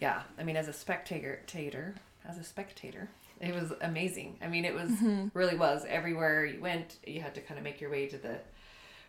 [0.00, 3.08] Yeah, I mean, as a spectator, tater, as a spectator,
[3.40, 4.36] it was amazing.
[4.40, 5.28] I mean, it was Mm-hmm.
[5.34, 6.98] really was everywhere you went.
[7.04, 8.38] You had to kind of make your way to the.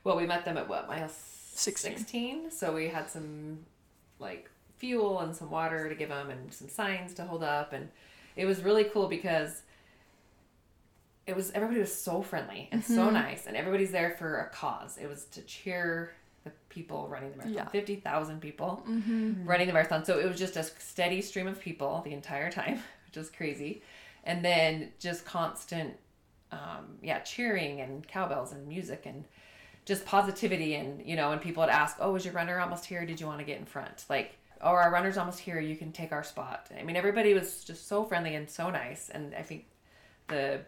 [0.03, 1.07] Well, we met them at what mile
[1.53, 1.97] 16.
[1.99, 2.49] 16?
[2.49, 3.59] So we had some
[4.17, 4.49] like
[4.79, 7.89] fuel and some water to give them and some signs to hold up, and
[8.35, 9.61] it was really cool because
[11.27, 13.13] it was everybody was so friendly and so Mm-hmm.
[13.13, 14.97] nice, and everybody's there for a cause.
[14.97, 16.13] It was to cheer
[16.43, 17.53] the people running the marathon.
[17.55, 17.61] Yeah.
[17.63, 17.71] Mm-hmm.
[17.71, 18.83] Fifty thousand people
[19.45, 20.03] running the marathon.
[20.05, 23.83] So it was just a steady stream of people the entire time, which is crazy.
[24.23, 25.95] And then just constant,
[26.51, 29.23] um, yeah, cheering and cowbells and music and
[29.85, 30.75] just positivity.
[30.75, 33.03] And, you know, and people would ask, oh, is your runner almost here?
[33.05, 34.05] Did you want to get in front?
[34.09, 35.59] Like, "Oh, our runner's almost here.
[35.59, 39.09] You can take our spot." I mean, everybody was just so friendly and so nice,
[39.09, 39.65] and I think
[40.27, 40.61] the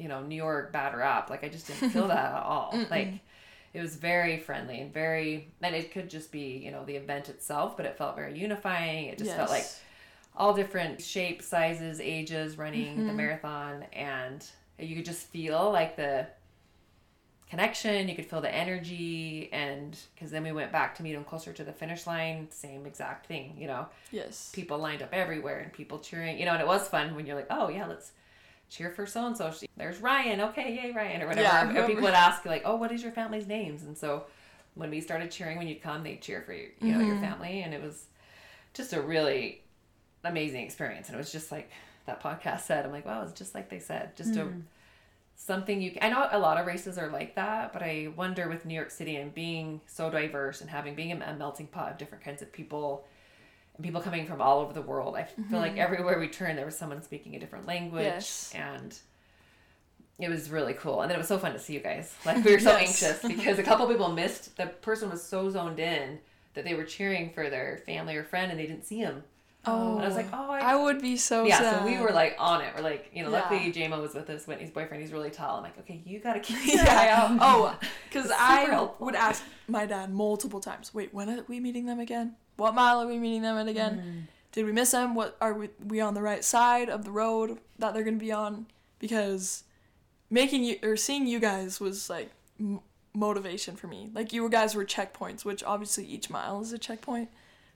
[0.00, 2.70] you know New York bad rap, like I just didn't feel that at all.
[2.90, 3.14] Like
[3.72, 7.28] it was very friendly and very, and it could just be you know the event
[7.28, 9.06] itself, but it felt very unifying.
[9.06, 9.66] It just felt like
[10.36, 13.06] all different shapes, sizes, ages running Mm-hmm.
[13.06, 14.44] the marathon, and
[14.78, 16.26] you could just feel like the
[17.48, 18.08] connection.
[18.08, 21.52] You could feel the energy, and because then we went back to meet them closer
[21.52, 23.56] to the finish line, same exact thing.
[23.58, 24.50] You know, Yes.
[24.52, 26.38] people lined up everywhere and people cheering.
[26.38, 28.12] You know, and it was fun when you're like, oh yeah, let's
[28.70, 29.52] cheer for so and so.
[29.76, 30.40] There's Ryan.
[30.40, 31.42] Okay, yay Ryan or whatever.
[31.42, 33.82] Yeah, And people would ask like, oh, what is your family's names?
[33.82, 34.24] And so
[34.74, 37.24] when we started cheering, when you'd come, they'd cheer for you, you know, your Mm-hmm.
[37.24, 38.04] family, and it was
[38.72, 39.62] just a really
[40.24, 41.08] amazing experience.
[41.08, 41.70] And it was just like
[42.06, 42.86] that podcast said.
[42.86, 44.48] I'm like, wow, it's just like they said, just a
[45.36, 45.96] something you.
[46.02, 48.90] I know a lot of races are like that, but I wonder with New York
[48.90, 52.52] City and being so diverse and having being a melting pot of different kinds of
[52.52, 53.04] people.
[53.82, 55.16] People coming from all over the world.
[55.16, 55.80] I feel like mm-hmm.
[55.80, 58.52] everywhere we turned, there was someone speaking a different language, Yes.
[58.54, 58.96] and
[60.18, 61.00] it was really cool.
[61.02, 62.14] And then it was so fun to see you guys.
[62.26, 63.02] Like we were so Yes.
[63.02, 64.56] anxious because a couple people missed.
[64.56, 66.18] The person was so zoned in
[66.54, 69.22] that they were cheering for their family or friend, and they didn't see him.
[69.66, 71.58] Oh, And I was like, oh, I, I would be so yeah.
[71.58, 71.78] sad.
[71.80, 72.72] So we were like on it.
[72.74, 73.40] We're like, you know, Yeah.
[73.40, 74.46] luckily JMO was with us.
[74.46, 75.02] Whitney's boyfriend.
[75.02, 75.58] He's really tall.
[75.58, 77.36] I'm like, okay, you gotta keep your eye out.
[77.40, 77.78] Oh,
[78.08, 79.04] because I helpful.
[79.04, 80.94] would ask my dad multiple times.
[80.94, 82.36] Wait, when are we meeting them again?
[82.60, 83.96] What mile are we meeting them at again?
[83.98, 84.18] Mm-hmm.
[84.52, 85.14] Did we miss them?
[85.14, 88.32] What are we, we on the right side of the road that they're gonna be
[88.32, 88.66] on?
[88.98, 89.64] Because
[90.28, 92.80] making you or seeing you guys was like m-
[93.14, 94.10] motivation for me.
[94.12, 97.30] Like you guys were checkpoints, which obviously each mile is a checkpoint.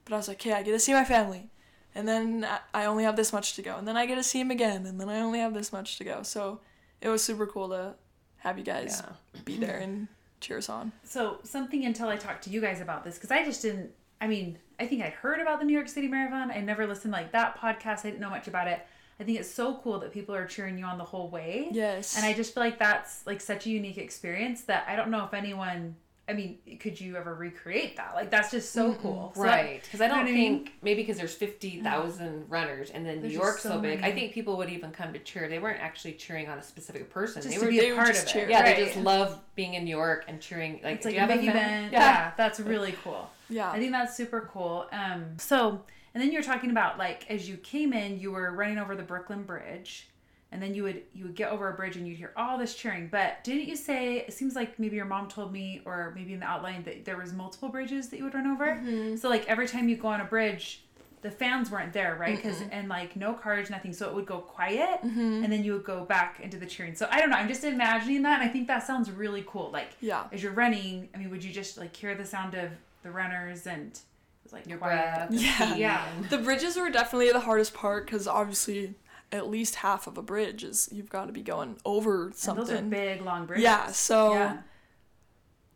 [0.04, 1.48] But I was like, okay, I get to see my family,
[1.94, 4.22] and then I- I only have this much to go, and then I get to
[4.22, 6.22] see him again, and then I only have this much to go.
[6.22, 6.60] So
[7.00, 7.94] it was super cool to
[8.38, 9.40] have you guys Yeah.
[9.46, 10.08] be there and
[10.40, 10.92] cheer us on.
[11.04, 13.92] So something until I talked to you guys about this because I just didn't.
[14.20, 16.50] I mean, I think I'd heard about the New York City Marathon.
[16.50, 18.00] I never listened to, like that podcast.
[18.00, 18.84] I didn't know much about it.
[19.20, 21.68] I think it's so cool that people are cheering you on the whole way.
[21.70, 22.16] Yes.
[22.16, 25.24] And I just feel like that's like such a unique experience that I don't know
[25.24, 25.96] if anyone.
[26.26, 28.14] I mean, could you ever recreate that?
[28.14, 29.32] Like that's just so cool.
[29.36, 30.64] So Right, because I you know don't I mean?
[30.64, 34.00] think maybe because there's fifty thousand runners and then New York's so, so big.
[34.02, 35.48] I think people would even come to cheer.
[35.48, 37.42] They weren't actually cheering on a specific person.
[37.42, 38.48] just they were be they were part just of cheering.
[38.48, 38.52] it.
[38.52, 38.76] yeah, right.
[38.76, 40.80] they just love being in New York and cheering.
[40.82, 41.92] Like, It's like a big event.
[41.92, 42.00] Yeah.
[42.00, 42.32] Yeah.
[42.38, 43.30] that's really cool.
[43.48, 43.70] Yeah.
[43.70, 44.86] I think that's super cool.
[44.92, 45.82] Um, so
[46.14, 49.02] and then you're talking about like as you came in, you were running over the
[49.02, 50.08] Brooklyn Bridge,
[50.52, 52.74] and then you would you would get over a bridge and you'd hear all this
[52.74, 53.08] cheering.
[53.10, 56.40] But didn't you say it seems like maybe your mom told me, or maybe in
[56.40, 58.80] the outline that there was multiple bridges that you would run over.
[59.18, 60.80] So like every time you go on a bridge.
[61.22, 62.36] The fans weren't there, right?
[62.36, 63.94] Because and like no cars, nothing.
[63.94, 66.94] So it would go quiet, and then you would go back into the cheering.
[66.94, 67.36] So I don't know.
[67.38, 69.70] I'm just imagining that, and I think that sounds really cool.
[69.70, 70.24] Like Yeah.
[70.32, 72.68] as you're running, I mean, would you just like hear the sound of
[73.04, 74.00] the runners and it
[74.42, 75.28] was like Your quiet?
[75.28, 75.40] breath.
[75.40, 75.76] Yeah.
[75.76, 76.04] Yeah.
[76.30, 78.94] The bridges were definitely the hardest part because obviously
[79.30, 82.66] at least half of a bridge is you've got to be going over And something.
[82.66, 83.62] those are big, long bridges.
[83.64, 84.58] Yeah, so Yeah.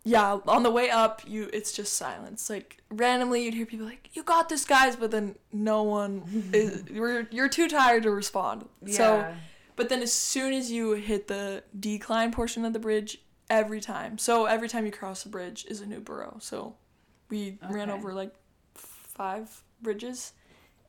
[0.04, 2.48] yeah, on the way up, you it's just silence.
[2.48, 6.84] Like randomly, you'd hear people like, "You got this, guys," but then no one is.
[6.90, 8.66] You're you're too tired to respond.
[8.82, 8.96] Yeah.
[8.96, 9.34] So,
[9.76, 13.18] but then as soon as you hit the decline portion of the bridge,
[13.50, 14.18] every time.
[14.18, 16.36] So every time you cross the bridge is a new borough.
[16.40, 16.76] So
[17.30, 18.34] we ran over like
[18.74, 20.32] five bridges,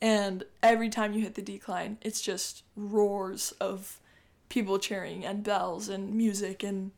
[0.01, 3.99] and every time you hit the decline, it's just roars of
[4.49, 6.91] people cheering and bells and music and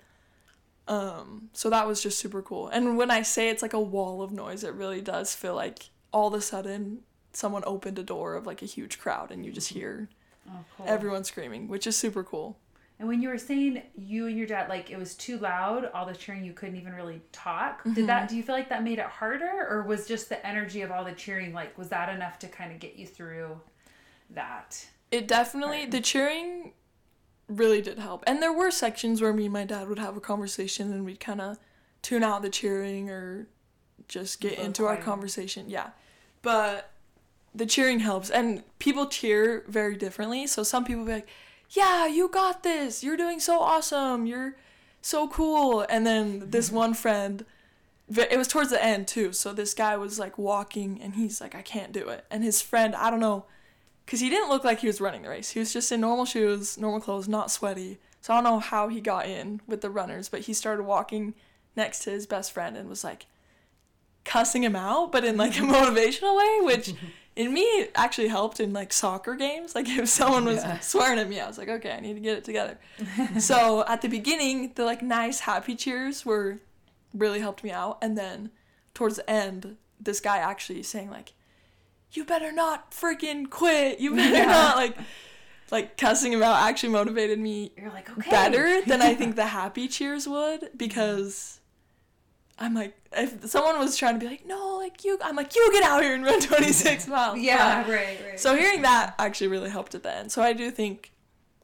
[0.88, 2.68] um so that was just super cool.
[2.70, 5.90] And when i say it's like a wall of noise it really does feel like
[6.14, 7.02] all of a sudden
[7.34, 10.08] someone opened a door of like a huge crowd and you just hear
[10.50, 10.86] Oh, cool.
[10.90, 12.58] everyone screaming which is super cool
[13.02, 16.06] and when you were saying you and your dad, like it was too loud, all
[16.06, 17.80] the cheering, you couldn't even really talk.
[17.80, 17.94] Mm-hmm.
[17.94, 18.30] Did that?
[18.30, 21.04] Do you feel like that made it harder, or was just the energy of all
[21.04, 23.60] the cheering like was that enough to kind of get you through
[24.30, 24.86] that?
[25.12, 26.72] it definitely the cheering
[27.48, 30.22] really did help and there were sections where me and my dad would have a
[30.22, 31.60] conversation and we'd kind of
[32.02, 33.48] tune out the cheering or
[34.08, 35.90] just get Go into our conversation yeah
[36.42, 36.92] but
[37.54, 41.28] the cheering helps and people cheer very differently so some people be like
[41.72, 43.04] yeah you got this.
[43.04, 44.26] You're doing so awesome.
[44.26, 44.56] You're
[45.02, 45.86] so cool.
[45.90, 46.76] And then this mm-hmm.
[46.76, 47.46] one friend
[48.14, 49.32] it was towards the end too.
[49.32, 52.26] So this guy was like walking and he's like i can't do it.
[52.30, 53.46] And his friend i don't know
[54.06, 55.52] because he didn't look like he was running the race.
[55.52, 58.00] He was just in normal shoes, normal clothes, not sweaty.
[58.20, 61.34] So I don't know how he got in with the runners, but he started walking
[61.76, 63.26] next to his best friend and was like
[64.26, 65.72] cussing him out, but in like a mm-hmm.
[65.72, 66.94] motivational way, which
[67.36, 69.76] in me it actually helped in like soccer games.
[69.76, 70.80] Like if someone was Yeah.
[70.80, 72.80] swearing at me, I was like, okay, I need to get it together.
[73.40, 76.60] so at the beginning, the like nice happy cheers were
[77.14, 78.52] really helped me out, and then
[78.94, 81.34] towards the end, this guy actually saying like
[82.14, 84.00] you better not freaking quit.
[84.00, 84.98] You better not like
[85.72, 88.30] like cussing him out actually motivated me You're like, okay.
[88.30, 90.78] better than I think the happy cheers would mm-hmm.
[90.78, 91.61] because
[92.62, 95.70] I'm like if someone was trying to be like no like you I'm like you
[95.74, 98.40] get out here and run 26 miles Yeah, But- right, right.
[98.40, 101.12] so hearing that actually really helped at the end so I do think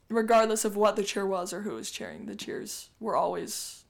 [0.10, 3.84] regardless of what the cheer was or who was cheering the cheers were always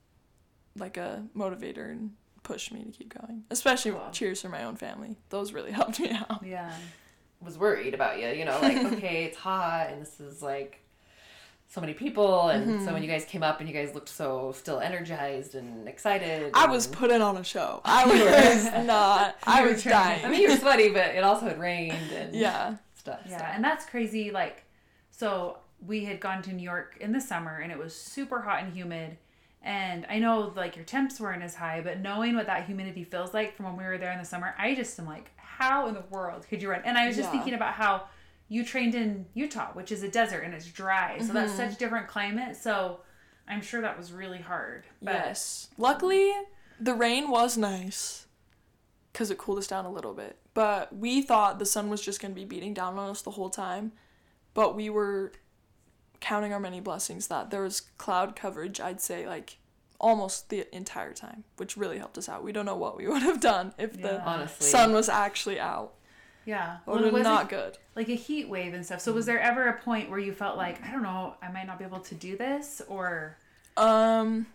[0.76, 4.08] like a motivator and pushed me to keep going especially Cool.
[4.12, 6.72] cheers for my own family those really helped me out yeah.
[7.40, 10.80] was worried about you, you know, like, okay, it's hot and this is like
[11.70, 12.48] so many people.
[12.48, 12.84] And Mm-hmm.
[12.86, 16.50] so when you guys came up and you guys looked so still energized and excited.
[16.54, 19.92] I was and- putting on a show I was not I was trying.
[20.22, 23.20] dying I mean, you were sweaty, but it also had rained and yeah stuff.
[23.26, 23.30] so.
[23.32, 24.30] Yeah, and that's crazy.
[24.30, 24.64] Like,
[25.10, 28.62] so we had gone to New York in the summer and it was super hot
[28.64, 29.16] and humid.
[29.62, 33.34] And I know like your temps weren't as high, but knowing what that humidity feels
[33.34, 35.94] like from when we were there in the summer, I just am like, how in
[35.94, 36.82] the world could you run?
[36.84, 37.32] And I was just Yeah.
[37.32, 38.04] thinking about how
[38.48, 41.18] you trained in Utah, which is a desert and it's dry.
[41.20, 41.70] So that's Mm-hmm.
[41.70, 42.56] such different climate.
[42.56, 43.00] So
[43.46, 44.86] I'm sure that was really hard.
[45.02, 45.68] But Yes.
[45.76, 46.32] Luckily,
[46.80, 48.26] the rain was nice
[49.12, 50.38] because it cooled us down a little bit.
[50.54, 53.32] But we thought the sun was just going to be beating down on us the
[53.32, 53.92] whole time.
[54.54, 55.32] But we were
[56.20, 59.58] counting our many blessings that there was cloud coverage, I'd say, like
[60.00, 62.42] almost the entire time, which really helped us out.
[62.42, 64.66] We don't know what we would have done if the Honestly.
[64.66, 65.94] sun was actually out.
[66.48, 66.78] Yeah.
[66.86, 67.76] It would it wasn't- not good.
[67.94, 69.00] like a heat wave and stuff.
[69.00, 71.66] So was there ever a point where you felt like, I don't know, I might
[71.66, 73.36] not be able to do this or
[73.76, 74.46] Um,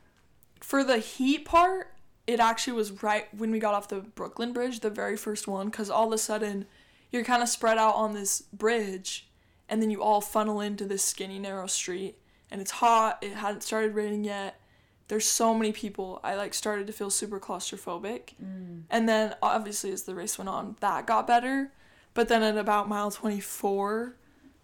[0.60, 1.88] for the heat part,
[2.26, 5.68] it actually was right when we got off the Brooklyn Bridge, the very first one,
[5.70, 6.66] because all of a sudden
[7.12, 9.30] you're kind of spread out on this bridge,
[9.70, 12.18] and then you all funnel into this skinny, narrow street,
[12.50, 13.20] and it's hot.
[13.22, 14.60] It hadn't started raining yet.
[15.10, 16.20] There's so many people.
[16.24, 18.30] I like started to feel super claustrophobic,
[18.89, 21.72] and then obviously as the race went on, that got better.
[22.14, 24.16] But then at about mile 24,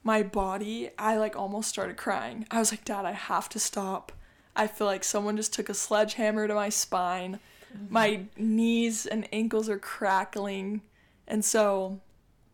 [0.04, 2.46] my body, I like almost started crying.
[2.52, 4.12] I was like, Dad, I have to stop.
[4.56, 7.40] I feel like someone just took a sledgehammer to my spine.
[7.76, 7.94] Mm-hmm.
[7.94, 10.82] My knees and ankles are crackling.
[11.28, 12.02] And so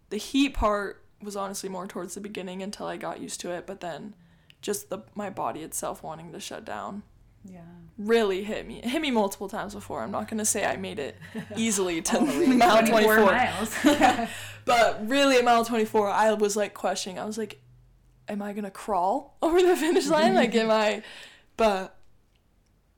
[0.10, 3.66] the heat part was honestly more towards the beginning until I got used to it,
[3.66, 4.14] but then
[4.62, 7.04] just the my body itself wanting to shut down
[7.50, 7.62] yeah.
[7.98, 8.80] really hit me.
[8.80, 10.02] It hit me multiple times before.
[10.02, 11.18] I'm not going to say I made it
[11.56, 12.48] easily to All the way.
[12.48, 13.26] mile 24 24.
[13.26, 14.30] miles.
[14.66, 17.20] But really, at mile 24, I was like questioning.
[17.20, 17.62] I was like,
[18.28, 20.34] am I going to crawl over the finish line?
[20.34, 21.04] like, am I.
[21.56, 21.96] But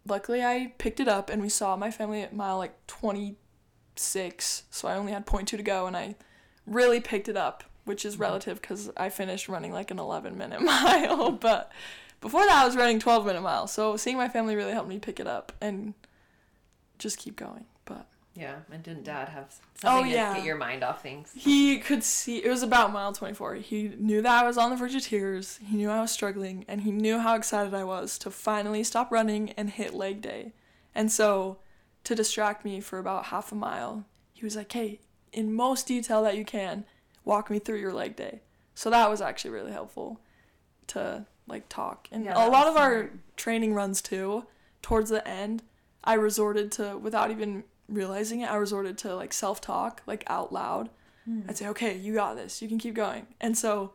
[0.07, 4.63] luckily, I picked it up and we saw my family at mile like 26.
[4.71, 6.15] So I only had 0.2 to go and I
[6.65, 8.23] really picked it up, which is mm-hmm.
[8.23, 11.31] relative because I finished running like an 11 minute mile.
[11.31, 11.71] but
[12.22, 13.72] before that, I was running 12 minute miles.
[13.72, 15.93] So seeing my family really helped me pick it up and
[16.99, 17.65] just keep going.
[17.86, 18.07] But.
[18.36, 19.45] Yeah, and didn't Dad have
[19.84, 20.30] Oh, something yeah.
[20.30, 21.32] to get your mind off things?
[21.36, 23.55] He could see it was about mile 24.
[23.55, 25.59] He knew that I was on the verge of tears.
[25.65, 29.11] He knew I was struggling and he knew how excited I was to finally stop
[29.11, 30.53] running and hit leg day.
[30.95, 31.57] And so
[32.03, 34.99] to distract me for about half a mile, he was like, "Hey,
[35.32, 36.86] in most detail that you can,
[37.26, 38.41] walk me through your leg day."
[38.74, 40.22] So that was actually really helpful
[40.88, 42.07] to like talk.
[42.11, 44.45] And Yeah, a lot of our training runs too,
[44.81, 45.63] towards the end,
[46.03, 50.89] I resorted to without even realizing it, I resorted to like self-talk, like out loud.
[51.25, 51.41] Hmm.
[51.47, 52.61] I'd say, "Okay, you got this.
[52.61, 53.93] You can keep going." And so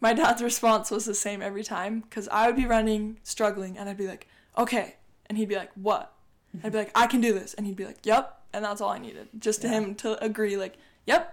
[0.00, 3.88] my dad's response was the same every time cuz I would be running, struggling, and
[3.88, 6.12] I'd be like, "Okay." And he'd be like, "What?"
[6.64, 8.90] I'd be like, "I can do this." And he'd be like, "Yep." And that's all
[8.90, 9.28] I needed.
[9.38, 10.76] Just to him to agree like,
[11.06, 11.32] "Yep."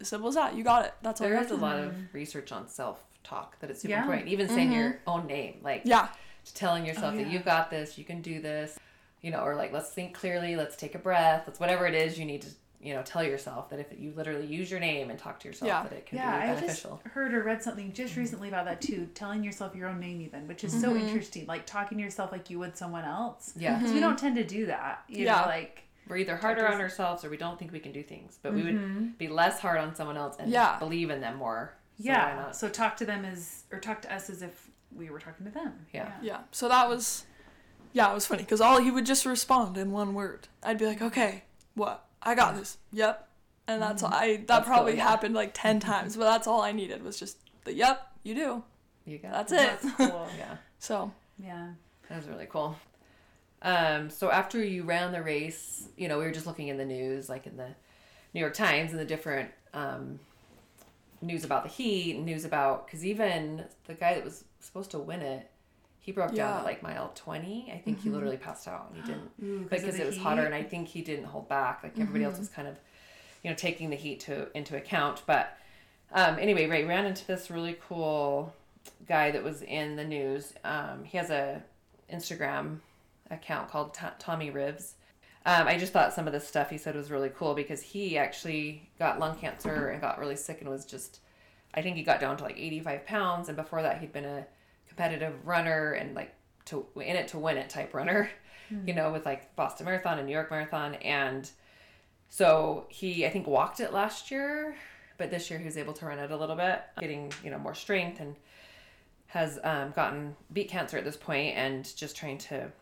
[0.00, 0.54] As simple as that.
[0.54, 0.94] You got it.
[1.02, 4.00] That's all There is a lot of research on self talk that it's super Yeah.
[4.02, 4.28] important.
[4.28, 5.10] Even saying your mm-hmm.
[5.10, 6.08] own name, like Yeah.
[6.54, 8.78] telling yourself Oh, that you've got this, you can do this,
[9.22, 12.18] you know, or like let's think clearly, let's take a breath, let's whatever it is
[12.18, 12.48] you need to,
[12.80, 15.66] you know, tell yourself that if you literally use your name and talk to yourself,
[15.68, 15.82] Yeah.
[15.82, 17.00] that it can Yeah, be I just beneficial.
[17.14, 18.20] heard or read something just mm-hmm.
[18.20, 19.08] recently about that too.
[19.14, 21.08] Telling yourself your own name, even, which is so Mm-hmm.
[21.08, 21.46] interesting.
[21.46, 23.52] Like talking to yourself like you would someone else.
[23.56, 23.70] Yeah.
[23.72, 23.78] Mm-hmm.
[23.80, 25.02] Because we don't tend to do that.
[25.08, 25.40] You Yeah.
[25.40, 28.38] know, like We're either harder on ourselves or we don't think we can do things,
[28.40, 30.78] but we would be less hard on someone else and Yeah.
[30.78, 31.72] believe in them more.
[31.98, 32.34] So why yeah.
[32.36, 32.56] not?
[32.56, 35.52] So talk to them as, or talk to us as if we were talking to
[35.52, 35.72] them.
[35.92, 36.12] Yeah.
[36.22, 36.40] Yeah.
[36.50, 37.24] So that was,
[37.92, 40.48] yeah, it was funny because all he would just respond in one word.
[40.62, 41.44] I'd be like, okay,
[41.74, 42.04] what?
[42.22, 42.78] I got this.
[42.92, 43.28] Yep.
[43.68, 44.12] And that's all.
[44.12, 44.46] I that Mm-hmm.
[44.46, 45.08] That's probably cool, yeah.
[45.08, 48.62] happened like ten times, but that's all I needed was just the yep, you do.
[49.04, 49.60] You got That's it.
[49.60, 49.78] it.
[49.82, 50.28] That's cool.
[50.38, 50.56] Yeah.
[50.78, 51.70] So yeah.
[52.08, 52.76] That was really cool.
[53.62, 56.84] Um, so after you ran the race, you know, we were just looking in the
[56.84, 57.68] news, like in the
[58.34, 60.20] New York Times and the different um,
[61.26, 65.20] news about the heat, news about because even the guy that was supposed to win
[65.22, 65.50] it,
[66.00, 66.46] he broke down Yeah.
[66.50, 66.58] Mm-hmm.
[66.60, 67.70] at like mile twenty.
[67.74, 68.90] I think he literally passed out.
[68.94, 71.82] and He didn't Ooh, because it was hotter, and I think he didn't hold back.
[71.82, 72.76] Like everybody else was kind of
[73.42, 75.22] you know, taking the heat to into account.
[75.26, 75.56] But
[76.12, 78.52] um, anyway, Ray ran into this really cool
[79.08, 80.52] guy that was in the news.
[80.64, 81.62] Um, he has a
[82.12, 82.78] Instagram
[83.30, 84.92] account called T- Tommy Rivs.
[85.46, 88.18] Um, I just thought some of the stuff he said was really cool because he
[88.18, 91.20] actually got lung cancer and got really sick and was just,
[91.72, 93.48] I think he got down to like 85 pounds.
[93.48, 94.44] And before that, he'd been a
[94.88, 96.34] competitive runner and like
[96.66, 98.28] to in it to win it type runner,
[98.86, 100.96] you know, with like Boston Marathon and New York Marathon.
[100.96, 101.48] And
[102.28, 104.74] so he, I think, walked it last year,
[105.16, 107.58] but this year he was able to run it a little bit, getting, you know,
[107.58, 108.34] more strength and
[109.28, 112.72] has um, gotten beat cancer at this point and just trying to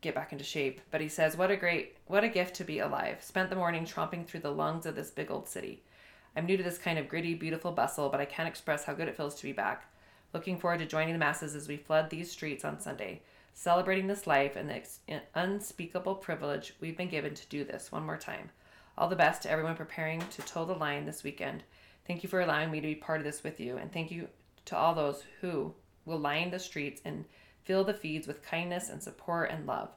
[0.00, 0.80] get back into shape.
[0.90, 3.22] But he says, What a great, what a gift to be alive.
[3.22, 5.82] Spent the morning tromping through the lungs of this big old city.
[6.36, 9.08] I'm new to this kind of gritty, beautiful bustle, but I can't express how good
[9.08, 9.86] it feels to be back.
[10.32, 13.20] Looking forward to joining the masses as we flood these streets on Sunday,
[13.52, 17.92] celebrating this life and the ex- uh, unspeakable privilege we've been given to do this
[17.92, 18.48] one more time.
[18.96, 21.64] All the best to everyone preparing to toe the line this weekend.
[22.06, 24.28] Thank you for allowing me to be part of this with you, and thank you
[24.66, 25.74] to all those who
[26.06, 27.26] will line the streets and
[27.64, 29.90] fill the feeds with kindness and support and love.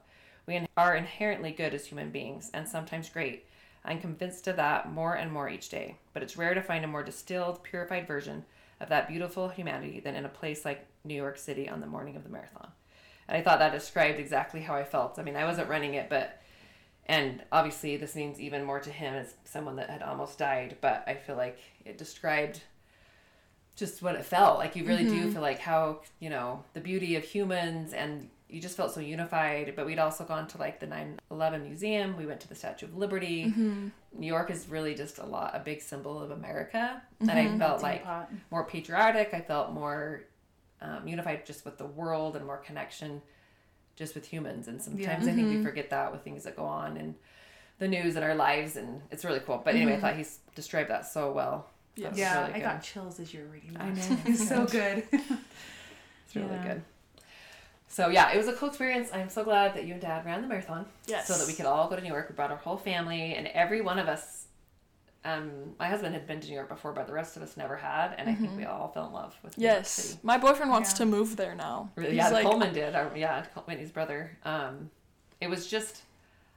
[0.46, 3.46] We are inherently good as human beings, and sometimes great.
[3.84, 6.88] I'm convinced of that more and more each day, but it's rare to find a
[6.88, 8.44] more distilled, purified version
[8.80, 12.16] of that beautiful humanity than in a place like New York City on the morning
[12.16, 12.68] of the marathon.
[13.28, 15.18] And I thought that described exactly how I felt.
[15.18, 16.40] I mean, I wasn't running it, but
[17.06, 21.04] and obviously this means even more to him as someone that had almost died, but
[21.06, 22.62] I feel like it described
[23.76, 24.58] just what it felt.
[24.58, 28.60] Like you really do feel like how you know the beauty of humans and you
[28.60, 29.74] just felt so unified.
[29.76, 32.16] But we'd also gone to like the 9-11 museum.
[32.16, 33.52] We went to the statue of liberty.
[34.18, 37.02] New york is really just a lot a big symbol of america.
[37.20, 38.04] And i felt like
[38.50, 39.34] more patriotic.
[39.34, 40.22] I felt more
[40.80, 43.20] um, unified just with the world and more connection
[43.94, 44.68] just with humans.
[44.68, 47.14] And sometimes i think we forget that with things that go on and
[47.78, 48.76] the news and our lives.
[48.76, 49.60] And it's really cool.
[49.62, 52.10] But anyway i thought he's described that so well Yes.
[52.10, 53.76] it's Yeah, really I got chills as you were reading.
[53.76, 54.10] I that.
[54.10, 54.18] know.
[54.26, 55.02] it's so good.
[55.12, 56.66] It's really Yeah.
[56.68, 56.82] good.
[57.88, 59.10] So yeah, it was a cool experience.
[59.12, 60.86] I'm so glad that you and Dad ran the marathon.
[61.06, 61.28] Yes.
[61.28, 62.28] So that we could all go to New York.
[62.28, 64.42] We brought our whole family, and every one of us.
[65.24, 67.74] Um, my husband had been to New York before, but the rest of us never
[67.76, 70.18] had, and I think we all fell in love with New York Yes.
[70.22, 70.98] My boyfriend wants Yeah.
[70.98, 71.90] to move there now.
[71.96, 72.94] Really, He's yeah, like, Coleman did.
[72.94, 74.36] Our, yeah, Col- Whitney's brother.
[74.44, 74.88] Um,
[75.40, 76.02] it was just,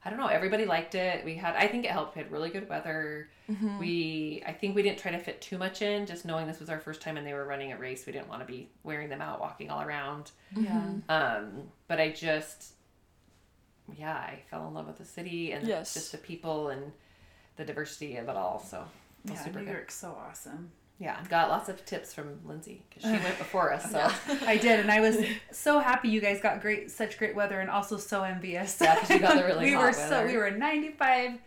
[0.05, 0.27] I don't know.
[0.27, 1.25] Everybody liked it.
[1.25, 2.15] We had, I think it helped.
[2.15, 3.29] We had really good weather.
[3.51, 3.79] Mm-hmm.
[3.79, 6.05] We, I think we didn't try to fit too much in.
[6.05, 8.29] Just knowing this was our first time and they were running a race, we didn't
[8.29, 10.31] want to be wearing them out, walking all around.
[10.55, 10.83] Yeah.
[11.09, 12.73] Um, but I just,
[13.97, 15.93] yeah, I fell in love with the city and Yes.
[15.93, 16.93] just the people and
[17.57, 18.59] the diversity of it all.
[18.65, 18.85] So
[19.25, 19.71] it was Yeah, super New good.
[19.73, 20.71] York's so awesome.
[20.99, 23.89] Yeah, got lots of tips from Lindsay because she went before us.
[23.89, 23.99] So
[24.45, 25.17] I did, and I was
[25.51, 28.77] so happy you guys got great, such great weather, and also so envious.
[28.81, 31.39] Yeah, you got the really we were so we were 95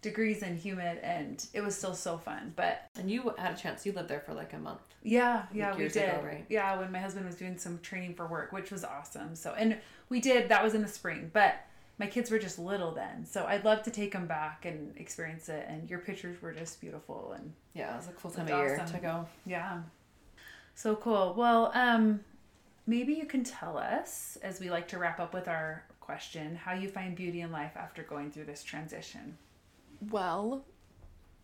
[0.00, 2.52] degrees and humid, and it was still so fun.
[2.54, 3.84] But and you had a chance.
[3.84, 4.80] You lived there for like a month.
[5.02, 6.08] yeah, yeah, we did.
[6.08, 6.46] ago, right?
[6.48, 9.34] Yeah, when my husband was doing some training for work, which was awesome.
[9.34, 9.76] So, and
[10.08, 11.56] we did that was in the spring, but
[12.00, 15.50] my kids were just little then, so I'd love to take them back and experience
[15.50, 15.66] it.
[15.68, 18.66] And your pictures were just beautiful, and Yeah, it was a cool time That's of
[18.66, 18.96] year awesome.
[18.96, 19.28] to go.
[19.44, 19.82] Yeah.
[20.74, 21.34] So cool.
[21.36, 22.20] Well, um,
[22.86, 26.72] maybe you can tell us, as we like to wrap up with our question, how
[26.72, 29.36] you find beauty in life after going through this transition.
[30.10, 30.64] Well,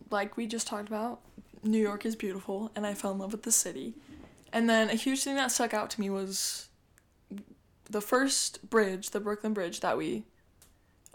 [0.09, 1.21] like we just talked about,
[1.61, 3.93] New York is beautiful, and I fell in love with the city.
[4.51, 6.69] And then a huge thing that stuck out to me was
[7.85, 10.23] the first bridge, the Brooklyn Bridge, that we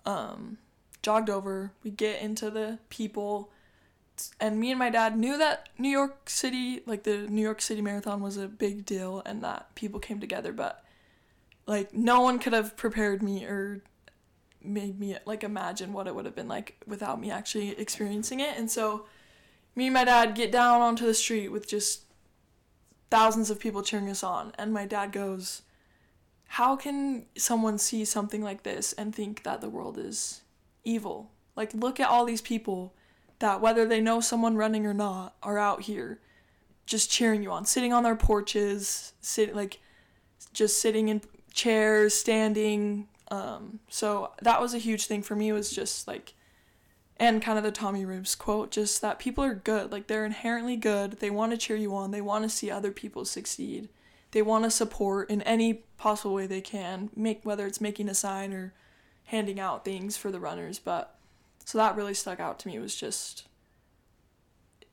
[0.05, 0.59] um,
[1.03, 1.73] jogged over.
[1.83, 3.51] We get into the people,
[4.41, 7.83] and me and my dad knew that New York City, like the New York City
[7.83, 10.53] Marathon, was a big deal, and that people came together.
[10.53, 10.85] But
[11.67, 13.83] like, no one could have prepared me or
[14.65, 18.57] made me like imagine what it would have been like without me actually experiencing it.
[18.57, 19.07] And so
[19.75, 22.03] me and my dad get down onto the street with just
[23.11, 25.63] thousands of people cheering us on and my dad goes,
[26.57, 30.43] "How can someone see something like this and think that the world is
[30.85, 31.31] evil?
[31.57, 32.93] Like look at all these people
[33.39, 36.21] that whether they know someone running or not are out here
[36.85, 39.81] just cheering you on, sitting on their porches, sit like
[40.53, 41.23] just sitting in
[41.55, 46.35] chairs, standing, um, so that was a huge thing for me was just like
[47.17, 49.91] and kind of the Tommy Rivs quote, just that people are good.
[49.91, 51.13] Like they're inherently good.
[51.13, 52.11] They want to cheer you on.
[52.11, 53.89] They want to see other people succeed.
[54.33, 58.15] They want to support in any possible way they can, make whether it's making a
[58.15, 58.75] sign or
[59.27, 60.79] handing out things for the runners.
[60.79, 61.17] But
[61.65, 63.47] so that really stuck out to me was just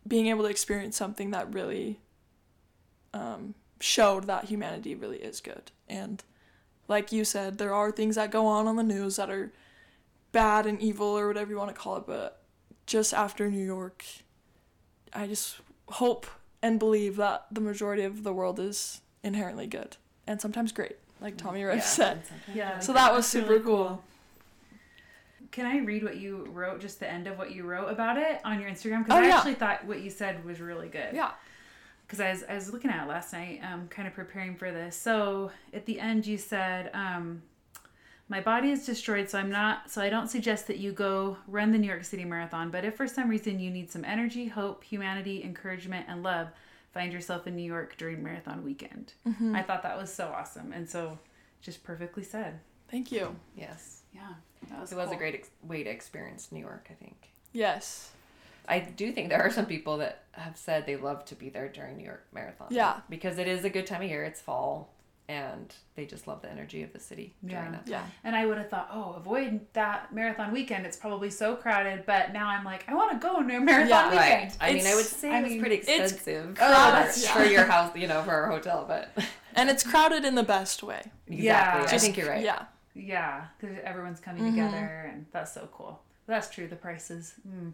[0.08, 2.00] being able to experience something that really
[3.14, 5.72] um, showed that humanity really is good.
[5.88, 6.24] And
[6.88, 9.54] like you said, there are things that go on on the news that are
[10.32, 12.42] bad and evil or whatever you want to call it, but
[12.86, 14.04] just after New York,
[15.14, 16.28] I just hope
[16.62, 19.98] and believe that the majority of the world is inherently good
[20.28, 22.22] and sometimes great, like Tommy Rivs said.
[22.54, 22.80] Yeah.
[22.80, 24.04] So that was super really cool.
[25.52, 28.40] Can I read what you wrote, just the end of what you wrote about it
[28.46, 29.04] on your Instagram?
[29.04, 29.36] Because Oh, I yeah.
[29.38, 31.14] actually thought what you said was really good.
[31.14, 31.32] Yeah.
[32.06, 34.72] because I was, I was looking at it last night, um, kind of preparing for
[34.72, 34.96] this.
[34.96, 37.42] So at the end, you said, um,
[38.30, 39.90] "My body is destroyed, so I'm not.
[39.90, 42.70] So I don't suggest that you go run the New York City Marathon.
[42.70, 46.50] But if for some reason you need some energy, hope, humanity, encouragement, and love,
[46.94, 49.56] find yourself in New York during marathon weekend." Mm-hmm.
[49.56, 51.18] I thought that was so awesome, and so
[51.62, 52.60] just perfectly said.
[52.90, 53.36] Thank you.
[53.56, 54.02] Yes.
[54.14, 54.34] Yeah,
[54.70, 57.30] that was It was a great ex- way to experience New York, I think.
[57.54, 58.12] Yes.
[58.68, 61.68] I do think there are some people that have said they love to be there
[61.70, 62.68] during New York Marathon.
[62.72, 63.02] Yeah.
[63.10, 64.24] Because it is a good time of year.
[64.24, 64.94] It's fall,
[65.30, 67.72] and they just love the energy of the city during Yeah.
[67.72, 67.88] that.
[67.88, 68.04] Yeah.
[68.24, 70.88] And I would have thought, oh, avoid that marathon weekend.
[70.88, 72.04] It's probably so crowded.
[72.08, 74.10] But now I'm like, I want to go on a marathon Yeah.
[74.10, 74.52] weekend.
[74.52, 74.58] Right.
[74.60, 77.28] I mean, I would say I it was mean, pretty it's expensive Oh, for, that's
[77.36, 79.12] for your house, you know, for our hotel, but
[79.56, 81.04] And it's crowded in the best way.
[81.28, 81.38] exactly.
[81.46, 81.86] Yeah.
[81.90, 82.44] I think you're right.
[82.44, 82.66] Yeah.
[82.96, 84.50] Yeah, because everyone's coming Mhm.
[84.50, 86.02] together, and that's so cool.
[86.26, 86.68] That's true.
[86.68, 87.36] The prices.
[87.48, 87.74] Mm.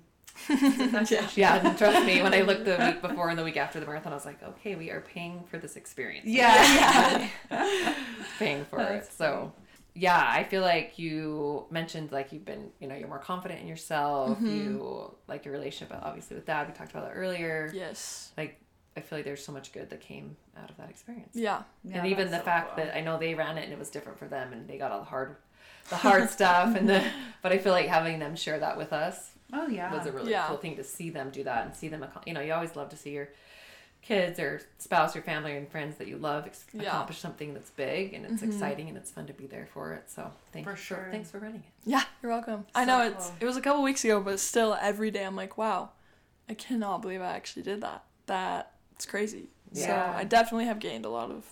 [0.49, 1.27] Yeah.
[1.36, 3.86] Yeah, and trust me, when I looked the week before and the week after the
[3.86, 6.25] marathon, I was like, okay, we are paying for this experience.
[6.27, 7.27] Yeah.
[7.51, 7.95] yeah.
[8.39, 9.13] paying for That's it.
[9.13, 9.53] So,
[9.93, 13.67] yeah, I feel like you mentioned like you've been, you know, you're more confident in
[13.67, 14.38] yourself.
[14.39, 14.55] Mhm.
[14.55, 16.67] You like your relationship, obviously with dad.
[16.67, 17.71] We talked about that earlier.
[17.73, 18.31] Yes.
[18.38, 18.59] Like,
[18.97, 21.31] I feel like there's so much good that came out of that experience.
[21.33, 21.63] Yeah.
[21.83, 22.86] Yeah, and even the so fact cool.
[22.86, 24.91] that I know they ran it and it was different for them and they got
[24.91, 25.38] all the hard,
[25.89, 27.03] the hard stuff and the.
[27.41, 29.93] But I feel like having them share that with us Oh yeah.
[29.93, 30.48] It was a really Yeah.
[30.48, 32.04] cool thing to see them do that and see them.
[32.04, 33.30] ac- You know, you always love to see your
[34.02, 36.89] kids or spouse or family and friends that you love ex- Yeah.
[36.89, 38.48] accomplish something that's big and it's Mhm.
[38.54, 40.10] exciting and it's fun to be there for it.
[40.12, 41.08] So thank For you sure.
[41.12, 41.89] thanks for running it.
[41.89, 42.68] Yeah, you're welcome.
[42.76, 45.36] I So know it's it was a couple weeks ago, but still every day I'm
[45.36, 45.89] like, wow,
[46.48, 48.04] I cannot believe I actually did that.
[48.28, 49.50] That it's crazy.
[49.74, 50.14] So Yeah.
[50.16, 51.43] I definitely have gained a lot of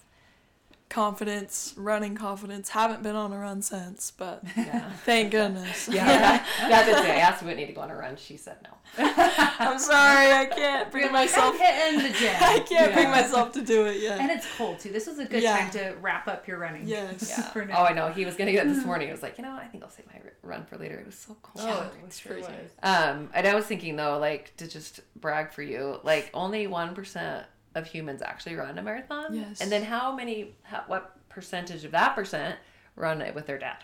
[0.94, 2.70] confidence, running confidence.
[2.70, 4.90] Haven't been on a run since, but Yeah.
[5.06, 5.88] thank goodness.
[5.94, 6.96] Yeah, that's it.
[7.12, 8.16] I asked Whitney to go on a run.
[8.16, 8.70] She said no.
[9.00, 11.56] I'm sorry, I can't bring You're like, myself.
[11.56, 12.36] I'm hitting the gym.
[12.40, 14.20] I can't bring myself to do it yet.
[14.20, 14.92] And it's cold too.
[14.92, 15.58] This was a good Yeah.
[15.58, 16.88] time to wrap up your running.
[16.88, 17.28] Yes.
[17.30, 17.42] Yeah.
[17.50, 17.84] For oh.
[17.86, 18.10] I know.
[18.10, 19.10] He was gonna get it this morning.
[19.10, 19.52] I was like, you know.
[19.56, 21.00] I think I'll save my run for later.
[21.00, 21.66] It was so cold.
[21.68, 22.48] Oh, Yeah, it it's sure crazy.
[22.48, 22.72] was.
[22.84, 26.94] Um, and I was thinking though, like to just brag for you, like only one
[26.94, 29.34] percent of humans actually run a marathon.
[29.34, 29.62] Yes.
[29.62, 30.56] And then how many?
[30.64, 32.58] How, what percentage of that percent
[32.96, 33.78] run it with their dad?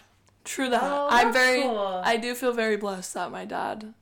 [0.43, 0.81] True that.
[0.83, 1.61] Oh, I'm very.
[1.61, 2.01] cool.
[2.03, 3.93] I do feel very blessed that my dad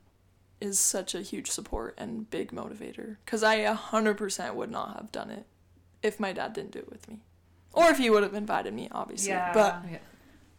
[0.60, 3.16] is such a huge support and big motivator.
[3.24, 5.46] Because I 100% would not have done it
[6.02, 7.20] if my dad didn't do it with me.
[7.72, 9.30] Or if he would have invited me, obviously.
[9.30, 9.52] Yeah.
[9.52, 9.98] But Yeah.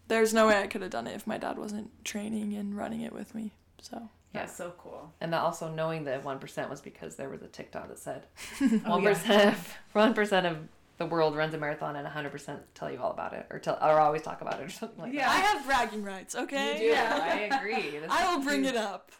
[0.07, 3.01] there's no way I could have done it if my dad wasn't training and running
[3.01, 3.51] it with me.
[3.81, 5.11] So, That's so cool.
[5.21, 8.25] And that also knowing that one percent was because there was a TikTok that said
[8.85, 9.55] Oh, one yeah.
[9.93, 10.57] one percent of
[10.97, 13.77] the world runs a marathon and hundred percent tell you all about it or tell
[13.81, 15.29] or always talk about it or something like Yeah.
[15.29, 16.83] I have bragging rights, okay?
[16.89, 16.99] You do.
[16.99, 17.99] I agree.
[17.99, 18.73] This I will bring huge.
[18.73, 19.11] it up.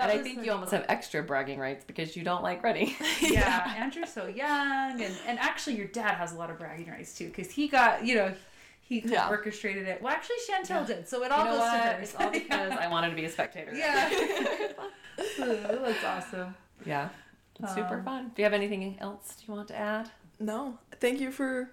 [0.00, 2.94] And I think you almost have extra bragging rights because you don't like running.
[3.20, 7.14] yeah, Andrew's so young, and and actually, your dad has a lot of bragging rights
[7.14, 8.32] too, because he got you know,
[8.88, 9.28] he kind Yeah.
[9.28, 10.00] orchestrated it.
[10.02, 10.84] Well, actually, Shantil Yeah.
[10.86, 12.00] did, so it You all know goes to her.
[12.00, 13.72] It's all because I wanted to be a spectator.
[13.74, 14.08] yeah,
[15.38, 16.54] that's awesome.
[16.84, 17.08] Yeah.
[17.60, 18.24] It's super Um, fun.
[18.34, 20.10] Do you have anything else you want to add?
[20.38, 21.70] No, thank you for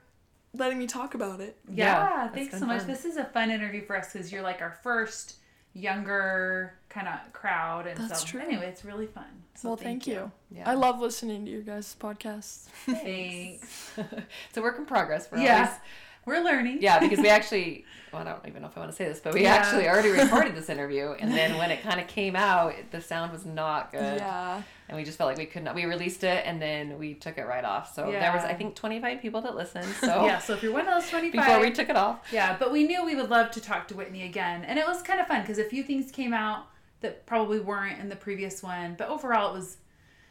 [0.53, 1.57] letting me talk about it.
[1.69, 1.85] Yeah,
[2.23, 2.83] Yeah, thanks been so much.
[2.83, 5.35] This is a fun interview for us because you're like our first
[5.73, 8.41] younger kind of crowd, and That's so true.
[8.41, 9.25] anyway, it's really fun.
[9.55, 10.31] So well, thank, you.
[10.49, 10.69] Yeah.
[10.69, 12.65] I love listening to your guys' podcasts.
[12.85, 13.91] Thanks.
[13.97, 15.29] it's a work in progress.
[15.31, 15.65] We're Yeah.
[15.65, 15.79] always
[16.25, 16.79] We're learning.
[16.81, 19.19] Yeah, because we actually, well, I don't even know if I want to say this,
[19.19, 19.53] but we Yeah.
[19.55, 23.31] actually already recorded this interview, and then when it kind of came out, the sound
[23.31, 24.61] was not good, Yeah.
[24.89, 25.75] and we just felt like we could not.
[25.75, 27.93] We released it, and then we took it right off.
[27.93, 29.85] So there was, I think, 25 people that listened.
[29.99, 32.55] So Yeah, so if you're one of those 25, before we took it off, Yeah,
[32.57, 34.63] but we knew we would love to talk to Whitney again.
[34.65, 36.65] And it was kind of fun because a few things came out
[37.01, 38.95] that probably weren't in the previous one.
[38.97, 39.77] But overall, it was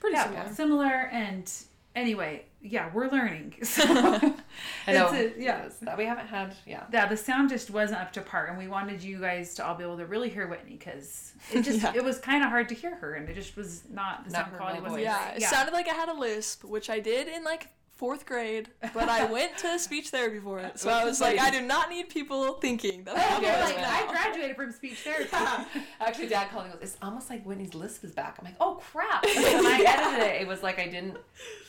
[0.01, 0.55] Pretty yeah, similar.
[0.55, 1.09] similar.
[1.13, 1.53] And
[1.95, 3.55] anyway, yeah, we're learning.
[3.65, 3.83] So,
[4.87, 5.63] I know, It's a- yeah.
[5.65, 6.85] yes, that we haven't had, yeah.
[6.93, 8.47] yeah, the sound just wasn't up to par.
[8.47, 11.63] And we wanted you guys to all be able to really hear Whitney because it
[11.69, 11.93] just Yeah.
[11.95, 13.15] it was kind of hard to hear her.
[13.15, 15.05] And it just was not, the Not sound quality wasn't voice.
[15.05, 15.43] Yeah, great.
[15.43, 17.69] it sounded like I had a lisp, which I did in like
[18.05, 20.79] fourth grade, but I went to speech therapy for it.
[20.79, 23.61] So I was like, I do not need people thinking that I have a you're
[23.61, 23.91] like, now.
[23.91, 25.31] I graduated from speech therapy.
[26.01, 28.79] Actually, Dad called and goes, "It's almost like Whitney's lisp is back." I'm like, "Oh
[28.93, 31.17] crap!" Like, when I edited it, it was like I didn't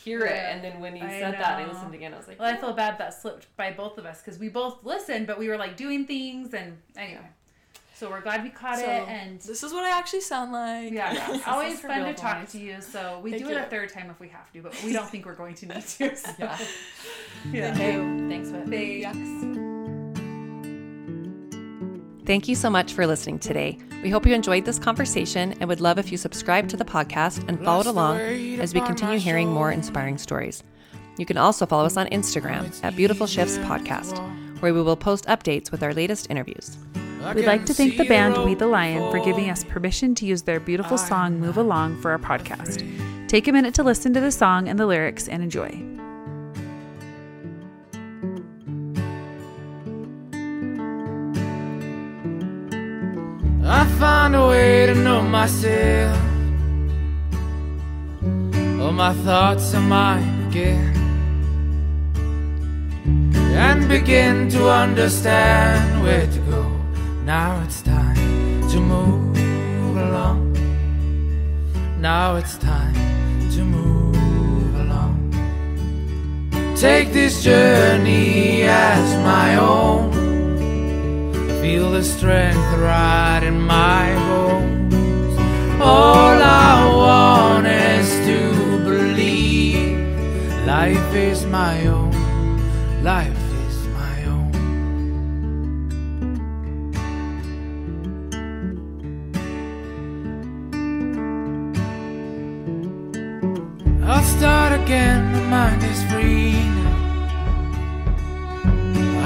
[0.03, 2.13] hear it, and then when he I said that, I listened again.
[2.13, 4.49] I was like, Well, I feel bad that slipped by both of us because we
[4.49, 7.29] both listened, but we were like doing things and anyway.
[7.97, 10.91] So we're glad we caught So, it, and this is what I actually sound like.
[10.91, 12.51] yeah, Yes, this always fun to real talk voice.
[12.51, 12.81] to you.
[12.81, 13.59] So we Thank do it you.
[13.59, 15.81] a third time if we have to, but we don't think we're going to need
[15.87, 16.15] to.
[16.15, 16.29] So.
[16.39, 16.57] Yeah.
[17.53, 17.73] yeah.
[17.75, 18.29] Thank you.
[18.29, 18.67] Thanks, Whit.
[18.69, 19.61] Thanks.
[22.25, 23.77] Thank you so much for listening today.
[24.03, 27.47] We hope you enjoyed this conversation and would love if you subscribe to the podcast
[27.47, 28.17] and followed along
[28.59, 30.63] as we continue hearing more inspiring stories.
[31.19, 34.17] You can also follow us on Instagram at Beautiful Shifts Podcast,
[34.59, 36.77] where we will post updates with our latest interviews.
[37.33, 40.43] We'd like to thank the band We the Lion for giving us permission to use
[40.43, 42.85] their beautiful song Move Along for our podcast.
[43.27, 45.69] Take a minute to listen to the song and the lyrics and enjoy.
[53.67, 56.15] I find a way to know myself.
[58.79, 60.93] All my thoughts are mine again.
[63.57, 66.74] And begin to understand where to go.
[67.25, 70.53] Now it's time to move along.
[71.99, 72.93] Now it's time
[73.49, 75.33] to move along.
[76.77, 80.11] Take this journey as my own.
[81.63, 85.35] Feel the strength right in my bones.
[85.81, 89.97] All I want is to believe
[90.67, 92.13] life is my own.
[93.03, 93.44] Life
[104.25, 106.95] Start again, my mind is free now.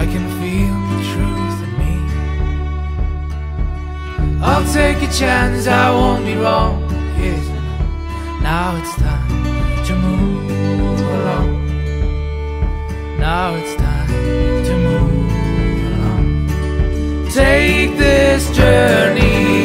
[0.02, 1.96] I can feel the truth in me.
[4.42, 6.84] I'll take a chance, I won't be wrong.
[7.18, 7.46] Yes,
[8.42, 11.52] Now it's time to move along.
[13.20, 14.10] Now it's time
[14.68, 15.32] to move
[15.94, 16.26] along.
[17.32, 19.59] Take this journey